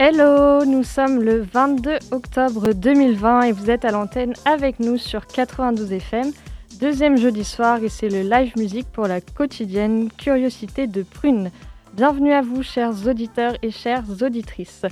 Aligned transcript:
Hello, 0.00 0.64
nous 0.64 0.84
sommes 0.84 1.20
le 1.24 1.42
22 1.42 1.98
octobre 2.12 2.72
2020 2.72 3.42
et 3.42 3.52
vous 3.52 3.68
êtes 3.68 3.84
à 3.84 3.90
l'antenne 3.90 4.32
avec 4.44 4.78
nous 4.78 4.96
sur 4.96 5.26
92 5.26 5.92
FM, 5.92 6.30
deuxième 6.78 7.16
jeudi 7.16 7.42
soir 7.42 7.82
et 7.82 7.88
c'est 7.88 8.08
le 8.08 8.22
live 8.22 8.52
musique 8.56 8.86
pour 8.92 9.08
la 9.08 9.20
quotidienne 9.20 10.08
Curiosité 10.16 10.86
de 10.86 11.02
Prune. 11.02 11.50
Bienvenue 11.94 12.32
à 12.32 12.42
vous 12.42 12.62
chers 12.62 13.08
auditeurs 13.08 13.54
et 13.60 13.72
chères 13.72 14.04
auditrices. 14.22 14.82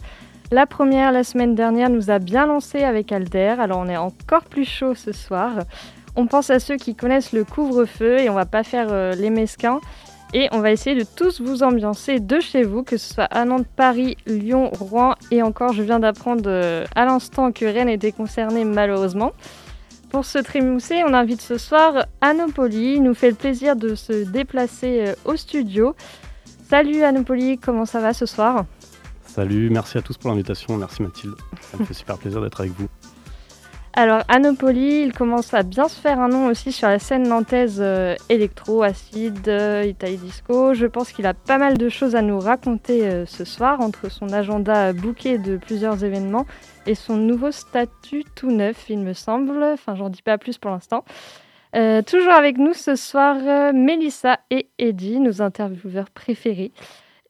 La 0.51 0.67
première 0.67 1.13
la 1.13 1.23
semaine 1.23 1.55
dernière 1.55 1.89
nous 1.89 2.11
a 2.11 2.19
bien 2.19 2.47
lancé 2.47 2.83
avec 2.83 3.13
Alder, 3.13 3.55
alors 3.61 3.79
on 3.79 3.89
est 3.89 3.97
encore 3.97 4.43
plus 4.43 4.65
chaud 4.65 4.97
ce 4.97 5.13
soir. 5.13 5.53
On 6.17 6.27
pense 6.27 6.51
à 6.51 6.59
ceux 6.59 6.79
qui 6.79 6.97
connaissent 6.97 7.33
le 7.33 7.45
couvre-feu 7.45 8.19
et 8.19 8.29
on 8.29 8.35
va 8.35 8.47
pas 8.47 8.65
faire 8.65 8.89
euh, 8.91 9.15
les 9.15 9.31
mesquins. 9.31 9.81
Et 10.39 10.51
on 10.53 10.61
va 10.61 10.71
essayer 10.71 10.95
de 10.95 11.07
tous 11.17 11.41
vous 11.41 11.63
ambiancer 11.63 12.21
de 12.21 12.41
chez 12.41 12.63
vous, 12.63 12.83
que 12.83 12.99
ce 12.99 13.15
soit 13.15 13.25
à 13.25 13.47
Nantes, 13.47 13.67
Paris, 13.75 14.19
Lyon, 14.27 14.69
Rouen 14.71 15.15
et 15.31 15.43
encore, 15.43 15.73
je 15.73 15.83
viens 15.83 15.99
d'apprendre 15.99 16.43
euh, 16.45 16.85
à 16.95 17.07
l'instant 17.07 17.53
que 17.53 17.65
Rennes 17.65 17.89
était 17.89 18.13
concernée 18.13 18.67
malheureusement. 18.67 19.33
Pour 20.11 20.27
se 20.27 20.37
trémousser, 20.37 21.03
on 21.05 21.15
invite 21.15 21.41
ce 21.41 21.57
soir 21.57 22.05
Anopoli. 22.21 22.97
Il 22.97 23.03
nous 23.05 23.15
fait 23.15 23.31
le 23.31 23.35
plaisir 23.35 23.77
de 23.77 23.95
se 23.95 24.25
déplacer 24.25 25.07
euh, 25.07 25.15
au 25.25 25.37
studio. 25.37 25.97
Salut 26.69 27.03
Anopoli, 27.03 27.57
comment 27.57 27.87
ça 27.87 28.01
va 28.01 28.13
ce 28.13 28.27
soir? 28.27 28.67
Salut, 29.25 29.71
merci 29.71 29.97
à 29.97 30.03
tous 30.03 30.19
pour 30.19 30.29
l'invitation. 30.29 30.77
Merci 30.77 31.03
Mathilde. 31.03 31.35
Ça 31.63 31.79
me 31.79 31.87
fait 31.87 31.95
super 32.03 32.19
plaisir 32.19 32.43
d'être 32.43 32.61
avec 32.61 32.73
vous. 32.73 32.89
Alors, 33.99 34.25
Anopoli, 34.29 35.05
il 35.05 35.15
commence 35.15 35.55
à 35.55 35.63
bien 35.63 35.89
se 35.89 35.99
faire 35.99 36.21
un 36.21 36.29
nom 36.29 36.49
aussi 36.49 36.71
sur 36.71 36.87
la 36.87 36.99
scène 36.99 37.27
nantaise 37.27 37.79
euh, 37.81 38.15
électro, 38.29 38.83
acide, 38.83 39.49
euh, 39.49 39.85
Italie 39.87 40.19
disco. 40.19 40.75
Je 40.75 40.85
pense 40.85 41.13
qu'il 41.13 41.25
a 41.25 41.33
pas 41.33 41.57
mal 41.57 41.79
de 41.79 41.89
choses 41.89 42.15
à 42.15 42.21
nous 42.21 42.39
raconter 42.39 43.07
euh, 43.07 43.25
ce 43.25 43.47
soir 43.47 43.81
entre 43.81 44.11
son 44.11 44.35
agenda 44.35 44.93
bouquet 44.93 45.39
de 45.39 45.57
plusieurs 45.57 46.05
événements 46.05 46.45
et 46.85 46.95
son 46.95 47.17
nouveau 47.17 47.51
statut 47.51 48.25
tout 48.35 48.51
neuf, 48.51 48.85
il 48.91 48.99
me 48.99 49.15
semble. 49.15 49.63
Enfin, 49.63 49.95
j'en 49.95 50.11
dis 50.11 50.21
pas 50.21 50.37
plus 50.37 50.59
pour 50.59 50.71
l'instant. 50.71 51.03
Toujours 52.07 52.33
avec 52.33 52.57
nous 52.57 52.73
ce 52.73 52.97
soir, 52.97 53.37
Mélissa 53.75 54.39
et 54.51 54.69
Eddie, 54.79 55.21
nos 55.21 55.43
intervieweurs 55.43 56.09
préférés. 56.09 56.73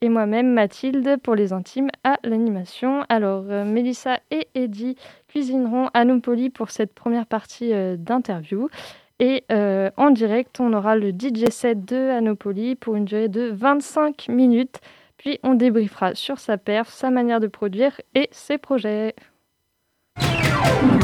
Et 0.03 0.09
moi-même, 0.09 0.53
Mathilde, 0.53 1.17
pour 1.21 1.35
les 1.35 1.53
intimes 1.53 1.89
à 2.05 2.19
l'animation. 2.23 3.05
Alors, 3.09 3.43
Mélissa 3.43 4.21
et 4.31 4.47
Eddie 4.55 4.97
cuisineront 5.37 5.91
à 5.93 6.05
pour 6.55 6.71
cette 6.71 6.95
première 6.95 7.27
partie 7.27 7.75
euh, 7.75 7.97
d'interview. 7.99 8.71
Et 9.19 9.45
euh, 9.53 9.91
en 9.99 10.11
direct, 10.11 10.61
on 10.61 10.73
aura 10.73 10.97
le 10.97 11.11
DJ 11.11 11.51
set 11.51 11.85
de 11.85 12.11
Anopoli 12.11 12.75
pour 12.75 12.97
une 12.97 13.05
durée 13.05 13.29
de 13.29 13.51
25 13.55 14.29
minutes. 14.29 14.81
Puis 15.19 15.39
on 15.43 15.55
débriefera 15.55 16.15
sur 16.15 16.39
sa 16.39 16.57
perf, 16.57 16.91
sa 16.91 17.11
manière 17.11 17.41
de 17.41 17.49
produire 17.49 18.01
et 18.15 18.29
ses 18.31 18.57
projets. 18.57 19.15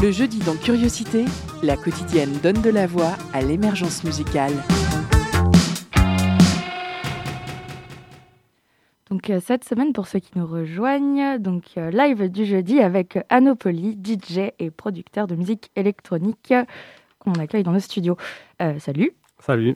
Le 0.01 0.11
jeudi 0.11 0.39
dans 0.39 0.55
Curiosité, 0.55 1.25
la 1.61 1.77
quotidienne 1.77 2.33
donne 2.41 2.61
de 2.61 2.69
la 2.71 2.87
voix 2.87 3.13
à 3.33 3.41
l'émergence 3.41 4.03
musicale. 4.03 4.53
Donc 9.13 9.29
euh, 9.29 9.39
cette 9.39 9.63
semaine, 9.63 9.93
pour 9.93 10.07
ceux 10.07 10.17
qui 10.17 10.31
nous 10.35 10.47
rejoignent, 10.47 11.37
donc 11.37 11.65
euh, 11.77 11.91
live 11.91 12.31
du 12.31 12.45
jeudi 12.45 12.79
avec 12.79 13.19
Anopoli, 13.29 13.95
DJ 14.03 14.49
et 14.57 14.71
producteur 14.71 15.27
de 15.27 15.35
musique 15.35 15.69
électronique 15.75 16.51
euh, 16.51 16.63
qu'on 17.19 17.33
accueille 17.33 17.61
dans 17.61 17.73
le 17.73 17.79
studio. 17.79 18.17
Euh, 18.59 18.79
salut. 18.79 19.11
Salut. 19.37 19.75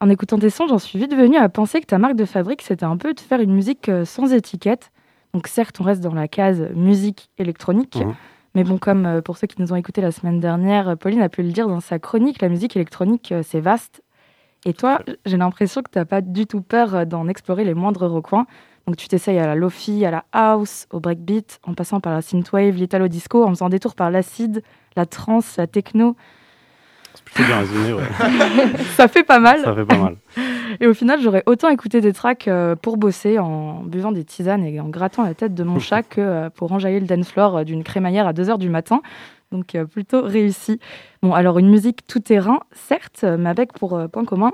En 0.00 0.08
écoutant 0.08 0.38
tes 0.38 0.48
sons, 0.48 0.68
j'en 0.68 0.78
suis 0.78 0.98
vite 0.98 1.14
venue 1.14 1.36
à 1.36 1.50
penser 1.50 1.82
que 1.82 1.86
ta 1.86 1.98
marque 1.98 2.16
de 2.16 2.24
fabrique, 2.24 2.62
c'était 2.62 2.86
un 2.86 2.96
peu 2.96 3.12
de 3.12 3.20
faire 3.20 3.40
une 3.40 3.52
musique 3.52 3.90
sans 4.06 4.32
étiquette. 4.32 4.90
Donc 5.34 5.48
certes, 5.48 5.78
on 5.78 5.84
reste 5.84 6.00
dans 6.00 6.14
la 6.14 6.26
case 6.26 6.66
musique 6.74 7.28
électronique, 7.36 7.96
Mhm. 7.96 8.14
mais 8.54 8.64
bon, 8.64 8.78
comme 8.78 9.20
pour 9.22 9.36
ceux 9.36 9.48
qui 9.48 9.60
nous 9.60 9.74
ont 9.74 9.76
écoutés 9.76 10.00
la 10.00 10.12
semaine 10.12 10.40
dernière, 10.40 10.96
Pauline 10.96 11.20
a 11.20 11.28
pu 11.28 11.42
le 11.42 11.52
dire 11.52 11.68
dans 11.68 11.80
sa 11.80 11.98
chronique, 11.98 12.40
la 12.40 12.48
musique 12.48 12.74
électronique, 12.74 13.34
c'est 13.42 13.60
vaste. 13.60 14.02
Et 14.64 14.74
toi, 14.74 15.00
j'ai 15.26 15.36
l'impression 15.36 15.82
que 15.82 15.90
tu 15.90 15.98
n'as 15.98 16.04
pas 16.04 16.20
du 16.20 16.46
tout 16.46 16.60
peur 16.60 16.94
euh, 16.94 17.04
d'en 17.04 17.28
explorer 17.28 17.64
les 17.64 17.74
moindres 17.74 18.06
recoins. 18.08 18.46
Donc 18.86 18.96
tu 18.96 19.08
t'essayes 19.08 19.38
à 19.38 19.46
la 19.46 19.54
lofi, 19.54 20.04
à 20.04 20.10
la 20.10 20.24
house, 20.32 20.86
au 20.90 21.00
breakbeat, 21.00 21.60
en 21.64 21.74
passant 21.74 22.00
par 22.00 22.12
la 22.12 22.22
synthwave, 22.22 22.74
l'italo 22.74 23.08
disco, 23.08 23.44
en 23.44 23.50
faisant 23.50 23.68
des 23.68 23.78
tours 23.78 23.94
par 23.94 24.10
l'acide, 24.10 24.62
la 24.96 25.06
trance, 25.06 25.56
la 25.56 25.66
techno. 25.66 26.16
C'est 27.14 27.24
plutôt 27.24 27.44
bien 27.44 27.58
résumé, 27.58 27.92
ouais. 27.92 28.02
Ça 28.96 29.06
fait 29.06 29.22
pas 29.22 29.38
mal. 29.38 29.60
Ça 29.60 29.74
fait 29.74 29.84
pas 29.84 29.98
mal. 29.98 30.16
Et 30.80 30.86
au 30.86 30.94
final, 30.94 31.20
j'aurais 31.20 31.42
autant 31.46 31.68
écouté 31.68 32.00
des 32.00 32.12
tracks 32.12 32.48
euh, 32.48 32.74
pour 32.74 32.96
bosser 32.96 33.38
en 33.38 33.82
buvant 33.82 34.10
des 34.10 34.24
tisanes 34.24 34.64
et 34.64 34.80
en 34.80 34.88
grattant 34.88 35.22
la 35.22 35.34
tête 35.34 35.54
de 35.54 35.62
mon 35.62 35.78
chat 35.78 36.02
que 36.02 36.20
euh, 36.20 36.50
pour 36.50 36.72
enjailler 36.72 37.00
le 37.00 37.06
dance 37.06 37.30
floor 37.30 37.64
d'une 37.64 37.84
crémaillère 37.84 38.26
à 38.26 38.32
2h 38.32 38.58
du 38.58 38.68
matin. 38.68 39.00
Donc 39.52 39.74
euh, 39.74 39.84
plutôt 39.84 40.22
réussi. 40.22 40.80
Bon, 41.22 41.32
alors 41.32 41.58
une 41.58 41.68
musique 41.70 42.06
tout 42.06 42.20
terrain, 42.20 42.60
certes, 42.72 43.22
mais 43.24 43.48
avec 43.50 43.72
pour 43.74 43.94
euh, 43.94 44.08
point 44.08 44.24
commun 44.24 44.52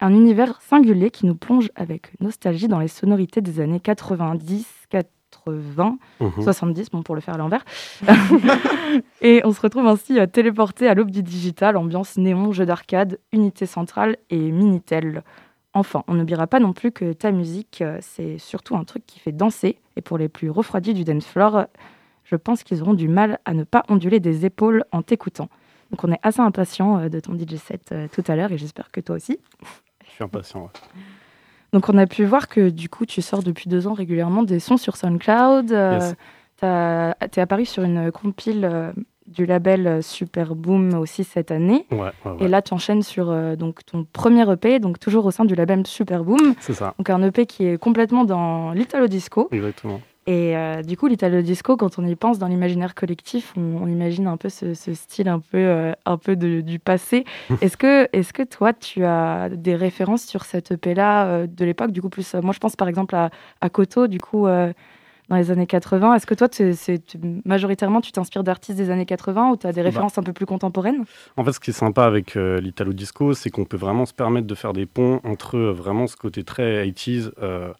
un 0.00 0.14
univers 0.14 0.60
singulier 0.62 1.10
qui 1.10 1.26
nous 1.26 1.34
plonge 1.34 1.70
avec 1.76 2.12
nostalgie 2.20 2.68
dans 2.68 2.78
les 2.80 2.88
sonorités 2.88 3.42
des 3.42 3.60
années 3.60 3.80
90, 3.80 4.66
80, 4.88 5.98
Mhm. 6.20 6.42
70, 6.42 6.90
bon 6.90 7.02
pour 7.02 7.14
le 7.14 7.20
faire 7.20 7.34
à 7.34 7.38
l'envers. 7.38 7.64
et 9.20 9.42
on 9.44 9.52
se 9.52 9.60
retrouve 9.60 9.86
ainsi 9.86 10.18
euh, 10.18 10.26
téléporté 10.26 10.88
à 10.88 10.94
l'aube 10.94 11.10
du 11.10 11.22
digital, 11.22 11.76
ambiance 11.76 12.16
néon, 12.16 12.52
jeu 12.52 12.66
d'arcade, 12.66 13.18
unité 13.32 13.66
centrale 13.66 14.16
et 14.30 14.38
Minitel. 14.50 15.22
Enfin, 15.72 16.02
on 16.08 16.14
n'oubliera 16.14 16.46
pas 16.48 16.58
non 16.58 16.72
plus 16.72 16.90
que 16.90 17.12
ta 17.12 17.30
musique, 17.30 17.84
c'est 18.00 18.38
surtout 18.38 18.74
un 18.74 18.82
truc 18.84 19.04
qui 19.06 19.20
fait 19.20 19.30
danser. 19.32 19.78
Et 19.96 20.00
pour 20.00 20.18
les 20.18 20.28
plus 20.28 20.50
refroidis 20.50 20.94
du 20.94 21.04
dance 21.04 21.26
floor, 21.26 21.66
je 22.30 22.36
pense 22.36 22.62
qu'ils 22.62 22.82
auront 22.82 22.94
du 22.94 23.08
mal 23.08 23.38
à 23.44 23.54
ne 23.54 23.64
pas 23.64 23.82
onduler 23.88 24.20
des 24.20 24.46
épaules 24.46 24.84
en 24.92 25.02
t'écoutant. 25.02 25.48
Donc 25.90 26.04
on 26.04 26.12
est 26.12 26.20
assez 26.22 26.40
impatient 26.40 26.98
euh, 26.98 27.08
de 27.08 27.18
ton 27.18 27.34
DJ 27.36 27.56
set 27.56 27.90
euh, 27.92 28.06
tout 28.12 28.22
à 28.28 28.36
l'heure 28.36 28.52
et 28.52 28.58
j'espère 28.58 28.90
que 28.92 29.00
toi 29.00 29.16
aussi. 29.16 29.38
Je 30.06 30.10
suis 30.12 30.22
impatient. 30.24 30.62
ouais. 30.62 30.68
Donc 31.72 31.88
on 31.88 31.98
a 31.98 32.06
pu 32.06 32.24
voir 32.24 32.48
que 32.48 32.68
du 32.70 32.88
coup 32.88 33.06
tu 33.06 33.22
sors 33.22 33.42
depuis 33.42 33.68
deux 33.68 33.86
ans 33.86 33.92
régulièrement 33.94 34.42
des 34.42 34.60
sons 34.60 34.76
sur 34.76 34.96
SoundCloud. 34.96 35.72
Euh, 35.72 35.98
Yes. 36.00 36.14
t'as- 36.56 37.14
T'es 37.30 37.40
apparu 37.40 37.64
sur 37.64 37.82
une 37.84 38.10
compile 38.12 38.64
euh, 38.64 38.92
du 39.26 39.46
label 39.46 39.86
euh, 39.86 40.02
Super 40.02 40.54
Boom 40.56 40.94
aussi 40.94 41.22
cette 41.24 41.50
année. 41.52 41.86
Ouais, 41.92 41.98
ouais, 41.98 42.10
ouais. 42.32 42.36
Et 42.40 42.48
là 42.48 42.62
tu 42.62 42.74
enchaînes 42.74 43.02
sur 43.02 43.30
euh, 43.30 43.54
donc, 43.56 43.84
ton 43.86 44.04
premier 44.12 44.48
EP, 44.52 44.78
donc 44.80 44.98
toujours 44.98 45.24
au 45.26 45.30
sein 45.30 45.44
du 45.44 45.54
label 45.54 45.86
Super 45.86 46.24
Boom. 46.24 46.54
C'est 46.60 46.74
ça, 46.74 46.94
Donc 46.98 47.08
un 47.10 47.22
EP 47.22 47.46
qui 47.46 47.66
est 47.66 47.78
complètement 47.78 48.24
dans 48.24 48.72
l'Italo 48.72 49.06
Disco. 49.06 49.48
exactement. 49.52 50.00
Et 50.30 50.56
euh, 50.56 50.82
du 50.82 50.96
coup, 50.96 51.08
l'Italo 51.08 51.42
Disco, 51.42 51.76
quand 51.76 51.98
on 51.98 52.06
y 52.06 52.14
pense 52.14 52.38
dans 52.38 52.46
l'imaginaire 52.46 52.94
collectif, 52.94 53.52
on, 53.56 53.78
on 53.82 53.88
imagine 53.88 54.28
un 54.28 54.36
peu 54.36 54.48
ce, 54.48 54.74
ce 54.74 54.94
style 54.94 55.28
un 55.28 55.40
peu, 55.40 55.58
euh, 55.58 55.92
un 56.06 56.18
peu 56.18 56.36
de- 56.36 56.60
du 56.60 56.78
passé. 56.78 57.24
Est-ce 57.60 57.76
que, 57.76 58.08
est 58.12 58.30
que 58.30 58.44
toi, 58.44 58.72
tu 58.72 59.04
as 59.04 59.48
des 59.48 59.74
références 59.74 60.22
sur 60.24 60.44
cette 60.44 60.70
EP-là 60.70 61.26
euh, 61.26 61.46
de 61.48 61.64
l'époque 61.64 61.90
Du 61.90 62.00
coup, 62.00 62.10
plus, 62.10 62.34
moi, 62.34 62.52
je 62.52 62.60
pense 62.60 62.76
par 62.76 62.86
exemple 62.86 63.16
à, 63.16 63.30
à 63.60 63.70
Koto, 63.70 64.06
du 64.06 64.18
coup, 64.20 64.46
dans 64.46 65.36
les 65.36 65.50
années 65.50 65.66
80. 65.66 66.14
Est-ce 66.14 66.26
que 66.26 66.34
toi, 66.34 66.48
majoritairement, 67.44 68.00
tu 68.00 68.12
t'inspires 68.12 68.44
d'artistes 68.44 68.78
des 68.78 68.90
années 68.90 69.06
80 69.06 69.50
ou 69.50 69.56
tu 69.56 69.66
as 69.66 69.72
des 69.72 69.82
références 69.82 70.16
un 70.18 70.22
peu 70.22 70.32
plus 70.32 70.46
contemporaines? 70.46 71.04
En 71.36 71.44
fait, 71.44 71.52
ce 71.52 71.60
qui 71.60 71.70
est 71.70 71.72
sympa 71.74 72.04
avec 72.04 72.36
euh, 72.36 72.60
l'Italo 72.60 72.92
Disco, 72.92 73.32
c'est 73.34 73.50
qu'on 73.50 73.64
peut 73.64 73.76
vraiment 73.76 74.06
se 74.06 74.14
permettre 74.14 74.46
de 74.46 74.54
faire 74.54 74.72
des 74.72 74.86
ponts 74.86 75.20
entre 75.24 75.56
euh, 75.56 75.72
vraiment 75.72 76.06
ce 76.06 76.16
côté 76.16 76.44
très 76.44 76.84
80s 76.86 77.30
euh, 77.42 77.72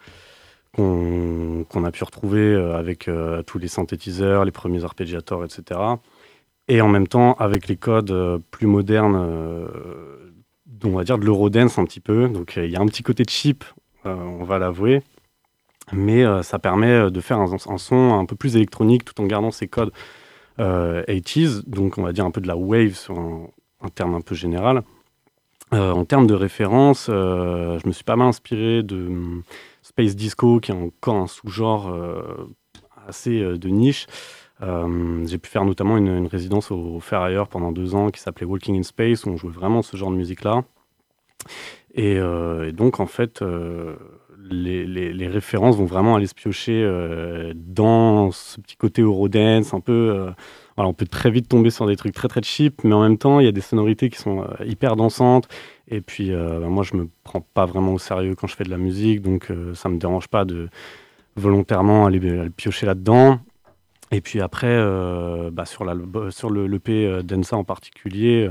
qu'on 0.77 1.85
a 1.85 1.91
pu 1.91 2.05
retrouver 2.05 2.41
euh, 2.41 2.77
avec 2.77 3.09
euh, 3.09 3.43
tous 3.43 3.59
les 3.59 3.69
synthétiseurs, 3.69 4.45
les 4.45 4.53
premiers 4.53 4.85
arpégiators, 4.85 5.45
etc. 5.45 5.81
Et 6.69 6.81
en 6.81 6.89
même 6.89 7.09
temps, 7.09 7.35
avec 7.35 7.67
les 7.67 7.77
codes 7.77 8.13
euh, 8.13 8.39
plus 8.51 8.67
modernes, 8.67 9.17
on 10.85 10.91
va 10.91 11.05
dire 11.05 11.19
de 11.19 11.25
l'eurodance 11.25 11.79
un 11.79 11.85
petit 11.85 12.01
peu. 12.01 12.29
Donc, 12.29 12.55
il 12.57 12.71
y 12.71 12.77
a 12.77 12.81
un 12.81 12.87
petit 12.87 13.03
côté 13.03 13.25
cheap, 13.29 13.65
on 14.05 14.45
va 14.45 14.59
l'avouer. 14.59 15.03
Mais 15.93 16.25
ça 16.43 16.61
permet 16.61 17.11
de 17.11 17.21
faire 17.21 17.41
un, 17.41 17.59
son 17.59 18.15
un 18.15 18.25
peu 18.25 18.37
plus 18.37 18.55
électronique 18.55 19.05
tout 19.05 19.21
en 19.21 19.27
gardant 19.27 19.51
ces 19.51 19.67
codes 19.67 19.91
euh, 20.61 21.03
80s, 21.09 21.69
donc 21.69 21.99
on 21.99 22.03
va 22.03 22.13
dire 22.13 22.25
un 22.25 22.31
peu 22.31 22.41
de 22.41 22.47
la 22.47 22.57
wave 22.57 22.95
sur 22.95 23.19
un, 23.19 23.89
terme 23.95 24.15
un 24.15 24.21
peu 24.21 24.35
général. 24.35 24.83
En 25.73 26.05
termes 26.05 26.27
de 26.27 26.35
référence, 26.35 27.07
je 27.09 27.87
me 27.87 27.93
suis 27.93 28.05
pas 28.05 28.17
mal 28.17 28.29
inspiré 28.29 28.83
de 28.83 29.43
space 30.01 30.17
disco, 30.17 30.61
qui 30.61 30.71
est 30.71 30.75
encore 30.75 31.17
un 31.17 31.27
sous-genre 31.27 31.95
assez 33.07 33.41
de 33.41 33.69
niche. 33.69 34.07
j'ai 34.61 35.39
pu 35.39 35.51
faire 35.51 35.65
notamment 35.65 35.97
une, 35.97 36.27
résidence 36.27 36.71
au 36.71 37.01
Ferrailleur 37.01 37.49
pendant 37.49 37.73
deux 37.73 37.95
ans 37.95 38.11
qui 38.11 38.21
s'appelait 38.21 38.47
Walking 38.47 38.79
in 38.79 38.83
Space, 38.83 39.25
où 39.25 39.31
on 39.31 39.37
jouait 39.37 39.53
vraiment 39.53 39.83
ce 39.83 39.97
genre 39.97 40.11
de 40.11 40.17
musique-là. 40.17 40.65
Et, 41.95 42.19
donc, 42.73 43.01
en 43.01 43.07
fait, 43.07 43.43
les, 44.51 45.29
références 45.29 45.77
vont 45.77 45.85
vraiment 45.85 46.17
aller 46.17 46.27
se 46.27 46.35
piocher 46.35 46.83
dans 47.55 48.31
ce 48.31 48.61
petit 48.61 48.77
côté 48.77 49.03
Eurodance, 49.03 49.75
un 49.75 49.81
peu 49.81 50.33
on 50.87 50.95
peut 50.95 51.07
très 51.07 51.31
vite 51.31 51.49
tomber 51.49 51.71
sur 51.71 51.87
des 51.87 51.97
trucs 51.97 52.15
très 52.15 52.29
très 52.29 52.43
cheap, 52.43 52.85
mais 52.85 52.95
en 52.95 53.03
même 53.03 53.19
temps, 53.19 53.41
il 53.41 53.47
y 53.47 53.49
a 53.49 53.53
des 53.53 53.61
sonorités 53.61 54.11
qui 54.11 54.19
sont 54.19 54.43
euh, 54.43 54.65
hyper 54.65 54.97
dansantes. 54.97 55.49
Et 55.89 56.01
puis, 56.01 56.33
euh, 56.33 56.61
bah, 56.61 56.69
moi, 56.69 56.85
je 56.85 56.97
me 56.97 57.09
prends 57.25 57.41
pas 57.41 57.67
vraiment 57.67 57.93
au 57.95 57.99
sérieux 57.99 58.35
quand 58.35 58.47
je 58.47 58.57
fais 58.57 58.65
de 58.65 58.71
la 58.71 58.79
musique, 58.79 59.23
donc 59.23 59.51
euh, 59.51 59.75
ça 59.75 59.89
me 59.89 59.99
dérange 59.99 60.29
pas 60.29 60.45
de 60.45 60.69
volontairement 61.37 62.07
aller, 62.07 62.21
piocher 62.51 62.87
là-dedans. 62.87 63.41
Et 64.13 64.21
puis 64.21 64.41
après, 64.41 64.77
bah, 65.53 65.65
sur, 65.65 65.85
le 65.85 66.67
l'EP 66.67 67.23
Densa 67.23 67.57
en 67.57 67.63
particulier, 67.63 68.51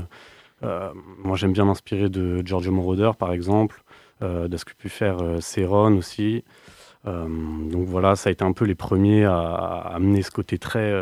moi 0.62 1.36
j'aime 1.36 1.52
bien 1.52 1.66
m'inspirer 1.66 2.08
de 2.08 2.40
Giorgio 2.42 2.72
Moroder 2.72 3.10
par 3.18 3.30
exemple, 3.32 3.82
de 4.22 4.56
ce 4.56 4.64
que 4.64 4.72
pu 4.72 4.88
faire 4.88 5.18
Céron 5.40 5.98
aussi. 5.98 6.44
donc 7.04 7.86
voilà, 7.86 8.16
ça 8.16 8.30
a 8.30 8.32
été 8.32 8.42
un 8.42 8.52
peu 8.52 8.64
les 8.64 8.74
premiers 8.74 9.24
à 9.26 9.92
amener 9.94 10.22
ce 10.22 10.30
côté 10.30 10.56
très 10.56 10.94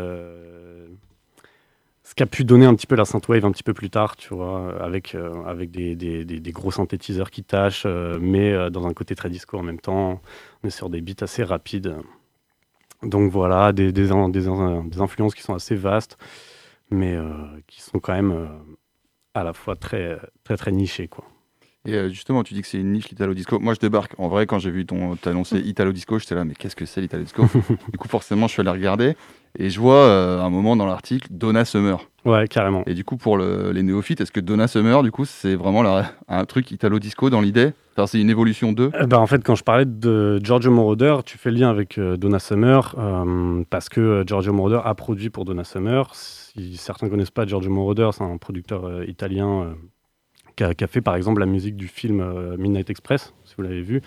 ce 2.09 2.15
qui 2.15 2.23
a 2.23 2.25
pu 2.25 2.43
donner 2.43 2.65
un 2.65 2.73
petit 2.73 2.87
peu 2.87 2.95
la 2.95 3.05
synthwave 3.05 3.45
un 3.45 3.51
petit 3.51 3.61
peu 3.61 3.75
plus 3.75 3.91
tard, 3.91 4.15
tu 4.15 4.33
vois, 4.33 4.83
avec, 4.83 5.13
euh, 5.13 5.43
avec 5.45 5.69
des, 5.69 5.95
des, 5.95 6.25
des, 6.25 6.51
gros 6.51 6.71
synthétiseurs 6.71 7.29
qui 7.29 7.43
tâchent, 7.43 7.83
euh, 7.85 8.17
mais 8.19 8.51
euh, 8.51 8.71
dans 8.71 8.87
un 8.87 8.93
côté 8.93 9.13
très 9.13 9.29
disco 9.29 9.59
en 9.59 9.61
même 9.61 9.79
temps. 9.79 10.19
On 10.63 10.67
est 10.67 10.71
sur 10.71 10.89
des 10.89 11.01
beats 11.01 11.21
assez 11.23 11.43
rapides. 11.43 11.97
Donc 13.03 13.31
voilà, 13.31 13.73
des, 13.73 13.91
des, 13.91 14.07
des 14.07 15.01
influences 15.01 15.35
qui 15.35 15.43
sont 15.43 15.53
assez 15.53 15.75
vastes, 15.75 16.17
mais 16.89 17.15
qui 17.67 17.79
sont 17.79 17.99
quand 17.99 18.13
même 18.13 18.49
à 19.35 19.43
la 19.43 19.53
fois 19.53 19.75
très, 19.75 20.17
très, 20.43 20.57
très 20.57 20.71
nichées, 20.71 21.07
quoi. 21.07 21.25
Et 21.85 22.09
justement, 22.09 22.43
tu 22.43 22.53
dis 22.55 22.61
que 22.61 22.67
c'est 22.67 22.79
une 22.79 22.91
niche 22.91 23.07
l'Italo 23.09 23.33
Disco. 23.33 23.57
Moi, 23.59 23.73
je 23.73 23.79
débarque. 23.79 24.13
En 24.17 24.27
vrai, 24.27 24.47
quand 24.47 24.59
j'ai 24.59 24.71
vu 24.71 24.85
ton 24.85 25.15
t'annoncer 25.15 25.59
Italo 25.65 25.93
Disco, 25.93 26.19
j'étais 26.19 26.35
là, 26.35 26.43
mais 26.43 26.55
qu'est-ce 26.55 26.75
que 26.75 26.85
c'est 26.85 27.01
l'Italo 27.01 27.23
Disco? 27.23 27.43
Du 27.91 27.97
coup, 27.97 28.07
forcément, 28.07 28.47
je 28.47 28.53
suis 28.53 28.61
allé 28.61 28.71
regarder. 28.71 29.15
Et 29.57 29.69
je 29.69 29.79
vois 29.79 29.95
euh, 29.95 30.41
un 30.41 30.49
moment 30.49 30.75
dans 30.75 30.85
l'article 30.85 31.27
Donna 31.31 31.65
Summer. 31.65 31.99
Ouais, 32.25 32.47
carrément. 32.47 32.83
Et 32.85 32.93
du 32.93 33.03
coup, 33.03 33.17
pour 33.17 33.37
les 33.37 33.81
néophytes, 33.81 34.21
est-ce 34.21 34.31
que 34.31 34.39
Donna 34.39 34.67
Summer, 34.67 35.01
du 35.03 35.11
coup, 35.11 35.25
c'est 35.25 35.55
vraiment 35.55 35.83
un 36.27 36.45
truc 36.45 36.69
italo-disco 36.71 37.29
dans 37.29 37.41
l'idée? 37.41 37.71
Enfin, 37.95 38.07
C'est 38.07 38.21
une 38.21 38.29
évolution 38.29 38.71
d'eux? 38.73 38.91
Euh, 38.93 39.07
bah, 39.07 39.19
En 39.19 39.27
fait, 39.27 39.43
quand 39.43 39.55
je 39.55 39.63
parlais 39.63 39.85
de 39.85 40.39
Giorgio 40.43 40.69
Moroder, 40.71 41.17
tu 41.25 41.37
fais 41.37 41.49
le 41.49 41.57
lien 41.57 41.69
avec 41.69 41.97
euh, 41.97 42.17
Donna 42.17 42.39
Summer, 42.39 42.95
parce 43.69 43.89
que 43.89 44.23
Giorgio 44.27 44.53
Moroder 44.53 44.81
a 44.83 44.93
produit 44.95 45.29
pour 45.29 45.45
Donna 45.45 45.63
Summer. 45.63 46.09
Si 46.13 46.77
certains 46.77 47.07
ne 47.07 47.11
connaissent 47.11 47.31
pas 47.31 47.45
Giorgio 47.45 47.71
Moroder, 47.71 48.09
c'est 48.13 48.23
un 48.23 48.37
producteur 48.37 49.03
italien 49.03 49.75
qui 50.55 50.63
a, 50.63 50.73
qui, 50.73 50.83
a, 50.83 50.87
fait 50.87 51.01
par 51.01 51.15
exemple 51.15 51.39
la 51.39 51.45
musique 51.45 51.75
du 51.75 51.87
film 51.87 52.55
Midnight 52.57 52.89
Express, 52.89 53.33
si 53.45 53.55
vous 53.57 53.63
l'avez 53.63 53.81
vu 53.81 54.01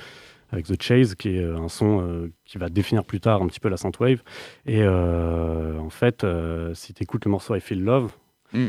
avec 0.52 0.66
The 0.66 0.81
Chase, 0.81 1.14
qui 1.14 1.31
est 1.31 1.43
euh, 1.43 1.58
un 1.58 1.69
son 1.69 2.02
euh, 2.02 2.31
qui 2.44 2.58
va 2.58 2.69
définir 2.69 3.04
plus 3.04 3.20
tard 3.20 3.43
un 3.43 3.46
petit 3.46 3.60
peu 3.60 3.69
la 3.69 3.78
synthwave. 3.78 4.22
Et 4.66 4.82
euh, 4.82 5.78
en 5.78 5.90
fait, 5.90 6.26
si 6.75 6.94
tu 6.94 7.02
écoutes 7.02 7.25
le 7.25 7.31
morceau 7.31 7.56
I 7.56 7.60
Feel 7.60 7.82
Love, 7.82 8.12
hmm. 8.52 8.69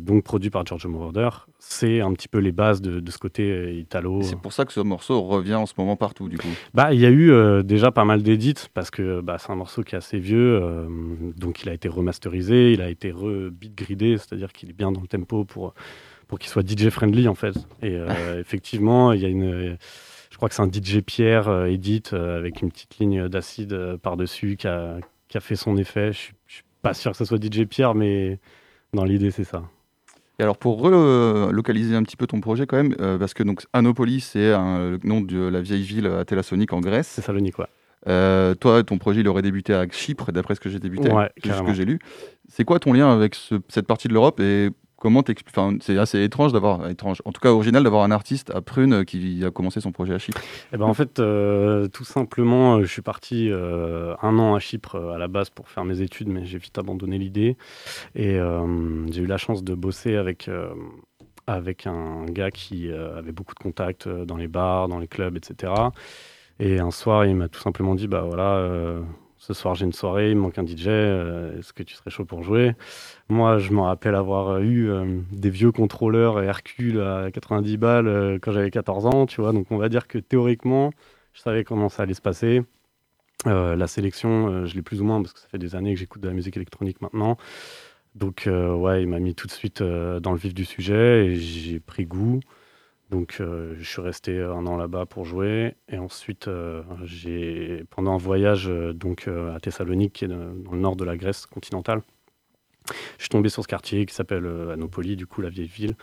donc 0.00 0.24
produit 0.24 0.48
par 0.48 0.64
George 0.64 0.86
Moroder, 0.86 1.28
c'est 1.58 2.00
un 2.00 2.12
petit 2.14 2.28
peu 2.28 2.38
les 2.38 2.52
bases 2.52 2.80
de, 2.80 3.10
ce 3.10 3.18
côté 3.18 3.76
italo. 3.76 4.22
C'est 4.22 4.40
pour 4.40 4.52
ça 4.52 4.64
que 4.64 4.72
ce 4.72 4.80
morceau 4.80 5.20
revient 5.20 5.56
en 5.56 5.66
ce 5.66 5.74
moment 5.76 5.96
partout, 5.96 6.28
du 6.28 6.38
coup. 6.38 6.48
Bah, 6.72 6.94
il 6.94 7.00
y 7.00 7.06
a 7.06 7.10
eu 7.10 7.62
déjà 7.62 7.90
pas 7.90 8.06
mal 8.06 8.22
d'édits 8.22 8.68
parce 8.72 8.90
que 8.90 9.20
bah, 9.20 9.36
c'est 9.38 9.50
un 9.50 9.56
morceau 9.56 9.82
qui 9.82 9.94
est 9.94 9.98
assez 9.98 10.18
vieux, 10.18 10.62
donc 11.36 11.62
il 11.62 11.68
a 11.68 11.74
été 11.74 11.88
remasterisé, 11.88 12.72
il 12.72 12.80
a 12.80 12.88
été 12.88 13.10
re-beat 13.10 13.74
gridé, 13.74 14.16
c'est-à-dire 14.16 14.52
qu'il 14.52 14.70
est 14.70 14.76
bien 14.76 14.90
dans 14.90 15.02
le 15.02 15.08
tempo 15.08 15.44
pour 15.44 15.74
pour 16.26 16.38
qu'il 16.38 16.48
soit 16.48 16.66
DJ 16.66 16.88
friendly 16.90 17.28
en 17.28 17.34
fait. 17.34 17.56
Et 17.82 17.98
effectivement, 18.38 19.12
il 19.12 19.20
y 19.20 19.26
a 19.26 19.28
une 19.28 19.76
crois 20.40 20.48
que 20.48 20.54
c'est 20.54 20.62
un 20.62 20.72
DJ 20.72 21.02
Pierre 21.02 21.48
euh, 21.48 21.66
Edit 21.66 22.04
euh, 22.14 22.38
avec 22.38 22.62
une 22.62 22.70
petite 22.70 22.98
ligne 22.98 23.28
d'acide 23.28 23.74
euh, 23.74 23.98
par-dessus 23.98 24.56
qui 24.56 24.66
a, 24.66 25.00
fait 25.38 25.54
son 25.54 25.76
effet. 25.76 26.12
Je 26.12 26.18
suis, 26.18 26.34
suis 26.48 26.64
pas 26.80 26.94
sûr 26.94 27.10
que 27.10 27.18
ce 27.18 27.26
soit 27.26 27.36
DJ 27.36 27.66
Pierre, 27.66 27.94
mais 27.94 28.38
dans 28.94 29.04
l'idée, 29.04 29.30
c'est 29.30 29.44
ça. 29.44 29.64
Et 30.38 30.42
alors 30.42 30.56
pour 30.56 30.80
relocaliser 30.80 31.94
un 31.94 32.02
petit 32.04 32.16
peu 32.16 32.26
ton 32.26 32.40
projet 32.40 32.66
quand 32.66 32.78
même, 32.78 32.94
parce 33.18 33.34
que 33.34 33.42
donc 33.42 33.66
Anopolis 33.74 34.22
c'est 34.22 34.48
le 34.48 34.98
nom 35.04 35.20
de 35.20 35.38
la 35.38 35.60
vieille 35.60 35.82
ville 35.82 36.06
à 36.06 36.24
Thessalonique 36.24 36.72
en 36.72 36.80
Grèce. 36.80 37.08
C'est 37.08 37.20
Salonique, 37.20 37.58
ouais. 37.58 38.54
toi, 38.54 38.82
ton 38.82 38.96
projet, 38.96 39.20
il 39.20 39.28
aurait 39.28 39.42
débuté 39.42 39.74
à 39.74 39.86
Chypre, 39.90 40.32
d'après 40.32 40.54
ce 40.54 40.60
que 40.60 40.70
j'ai 40.70 40.78
débuté, 40.78 41.10
ce 41.44 41.62
que 41.62 41.74
j'ai 41.74 41.84
lu. 41.84 41.98
C'est 42.48 42.64
quoi 42.64 42.78
ton 42.78 42.94
lien 42.94 43.12
avec 43.12 43.36
cette 43.68 43.86
partie 43.86 44.08
de 44.08 44.14
l'Europe 44.14 44.40
et 44.40 44.70
Comment 45.00 45.24
enfin, 45.48 45.78
c'est 45.80 45.96
assez 45.96 46.22
étrange 46.22 46.52
d'avoir, 46.52 46.86
étrange, 46.90 47.22
en 47.24 47.32
tout 47.32 47.40
cas 47.40 47.48
original 47.48 47.82
d'avoir 47.82 48.04
un 48.04 48.10
artiste 48.10 48.50
à 48.50 48.60
Prune 48.60 49.06
qui 49.06 49.42
a 49.42 49.50
commencé 49.50 49.80
son 49.80 49.92
projet 49.92 50.12
à 50.12 50.18
Chypre. 50.18 50.38
Eh 50.74 50.76
ben 50.76 50.84
en 50.84 50.92
fait, 50.92 51.20
euh, 51.20 51.88
tout 51.88 52.04
simplement, 52.04 52.76
euh, 52.76 52.82
je 52.82 52.92
suis 52.92 53.00
parti 53.00 53.48
euh, 53.50 54.14
un 54.20 54.38
an 54.38 54.54
à 54.54 54.58
Chypre 54.58 54.96
à 54.96 55.16
la 55.16 55.26
base 55.26 55.48
pour 55.48 55.70
faire 55.70 55.86
mes 55.86 56.02
études, 56.02 56.28
mais 56.28 56.44
j'ai 56.44 56.58
vite 56.58 56.76
abandonné 56.76 57.16
l'idée. 57.16 57.56
Et 58.14 58.38
j'ai 59.10 59.22
eu 59.22 59.26
la 59.26 59.38
chance 59.38 59.64
de 59.64 59.74
bosser 59.74 60.16
avec 60.16 60.50
avec 61.46 61.86
un 61.86 62.26
gars 62.26 62.50
qui 62.50 62.92
avait 62.92 63.32
beaucoup 63.32 63.54
de 63.54 63.60
contacts 63.60 64.06
dans 64.06 64.36
les 64.36 64.48
bars, 64.48 64.88
dans 64.88 64.98
les 64.98 65.08
clubs, 65.08 65.34
etc. 65.34 65.72
Et 66.58 66.78
un 66.78 66.90
soir, 66.90 67.24
il 67.24 67.36
m'a 67.36 67.48
tout 67.48 67.60
simplement 67.60 67.94
dit, 67.94 68.06
bah 68.06 68.26
voilà 68.28 69.00
ce 69.54 69.60
soir 69.60 69.74
j'ai 69.74 69.84
une 69.84 69.92
soirée, 69.92 70.30
il 70.30 70.36
manque 70.36 70.58
un 70.58 70.66
DJ, 70.66 70.86
euh, 70.86 71.58
est-ce 71.58 71.72
que 71.72 71.82
tu 71.82 71.94
serais 71.94 72.10
chaud 72.10 72.24
pour 72.24 72.42
jouer? 72.42 72.74
Moi, 73.28 73.58
je 73.58 73.72
me 73.72 73.80
rappelle 73.80 74.14
avoir 74.14 74.60
eu 74.60 74.90
euh, 74.90 75.20
des 75.32 75.50
vieux 75.50 75.72
contrôleurs 75.72 76.40
Hercule 76.40 77.00
à 77.00 77.30
90 77.32 77.76
balles 77.76 78.06
euh, 78.06 78.38
quand 78.40 78.52
j'avais 78.52 78.70
14 78.70 79.06
ans, 79.06 79.26
tu 79.26 79.40
vois. 79.40 79.52
Donc 79.52 79.66
on 79.70 79.76
va 79.76 79.88
dire 79.88 80.06
que 80.06 80.18
théoriquement, 80.18 80.92
je 81.32 81.40
savais 81.40 81.64
comment 81.64 81.88
ça 81.88 82.04
allait 82.04 82.14
se 82.14 82.22
passer. 82.22 82.62
la 83.46 83.86
sélection, 83.86 84.66
je 84.66 84.74
l'ai 84.74 84.82
plus 84.82 85.00
ou 85.00 85.04
moins 85.04 85.20
parce 85.22 85.32
que 85.32 85.40
ça 85.40 85.48
fait 85.48 85.58
des 85.58 85.74
années 85.74 85.94
que 85.94 86.00
j'écoute 86.00 86.22
de 86.22 86.28
la 86.28 86.34
musique 86.34 86.56
électronique 86.56 87.00
maintenant. 87.00 87.36
Donc 88.14 88.46
ouais, 88.46 89.02
il 89.02 89.08
m'a 89.08 89.18
mis 89.20 89.34
tout 89.34 89.46
de 89.46 89.52
suite 89.52 89.82
dans 89.82 90.32
le 90.32 90.38
vif 90.38 90.54
du 90.54 90.64
sujet 90.64 91.26
et 91.26 91.36
j'ai 91.36 91.80
pris 91.80 92.04
goût. 92.06 92.40
Donc, 93.10 93.38
euh, 93.40 93.74
je 93.78 93.88
suis 93.88 94.00
resté 94.00 94.40
un 94.40 94.66
an 94.66 94.76
là-bas 94.76 95.04
pour 95.04 95.24
jouer. 95.24 95.74
Et 95.88 95.98
ensuite, 95.98 96.46
euh, 96.46 96.82
pendant 97.90 98.14
un 98.14 98.18
voyage 98.18 98.68
euh, 98.68 99.54
à 99.54 99.58
Thessalonique, 99.58 100.12
qui 100.12 100.24
est 100.26 100.28
dans 100.28 100.72
le 100.72 100.78
nord 100.78 100.96
de 100.96 101.04
la 101.04 101.16
Grèce 101.16 101.46
continentale, 101.46 102.02
je 103.18 103.22
suis 103.22 103.28
tombé 103.28 103.48
sur 103.48 103.62
ce 103.62 103.68
quartier 103.68 104.06
qui 104.06 104.14
s'appelle 104.14 104.46
Anopoli, 104.72 105.16
du 105.16 105.26
coup, 105.26 105.40
la 105.40 105.50
vieille 105.50 105.66
ville. 105.66 105.96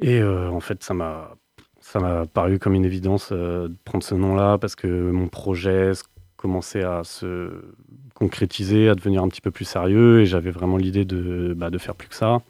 Et 0.00 0.22
en 0.22 0.60
fait, 0.60 0.82
ça 0.82 0.94
m'a, 0.94 1.36
ça 1.80 2.00
m'a 2.00 2.24
paru 2.26 2.58
comme 2.58 2.74
une 2.74 2.86
évidence 2.86 3.32
de 3.32 3.74
prendre 3.84 4.04
ce 4.04 4.14
nom-là 4.14 4.56
parce 4.56 4.76
que 4.76 5.10
mon 5.10 5.28
projet 5.28 5.92
commençait 6.36 6.84
à 6.84 7.04
se 7.04 7.50
concrétiser, 8.14 8.88
à 8.88 8.94
devenir 8.94 9.22
un 9.22 9.28
petit 9.28 9.42
peu 9.42 9.50
plus 9.50 9.66
sérieux. 9.66 10.20
Et 10.20 10.26
j'avais 10.26 10.52
vraiment 10.52 10.78
l'idée 10.78 11.04
de, 11.04 11.52
bah, 11.54 11.68
de 11.68 11.76
faire 11.76 11.94
plus 11.96 12.08
que 12.08 12.14
ça. 12.14 12.40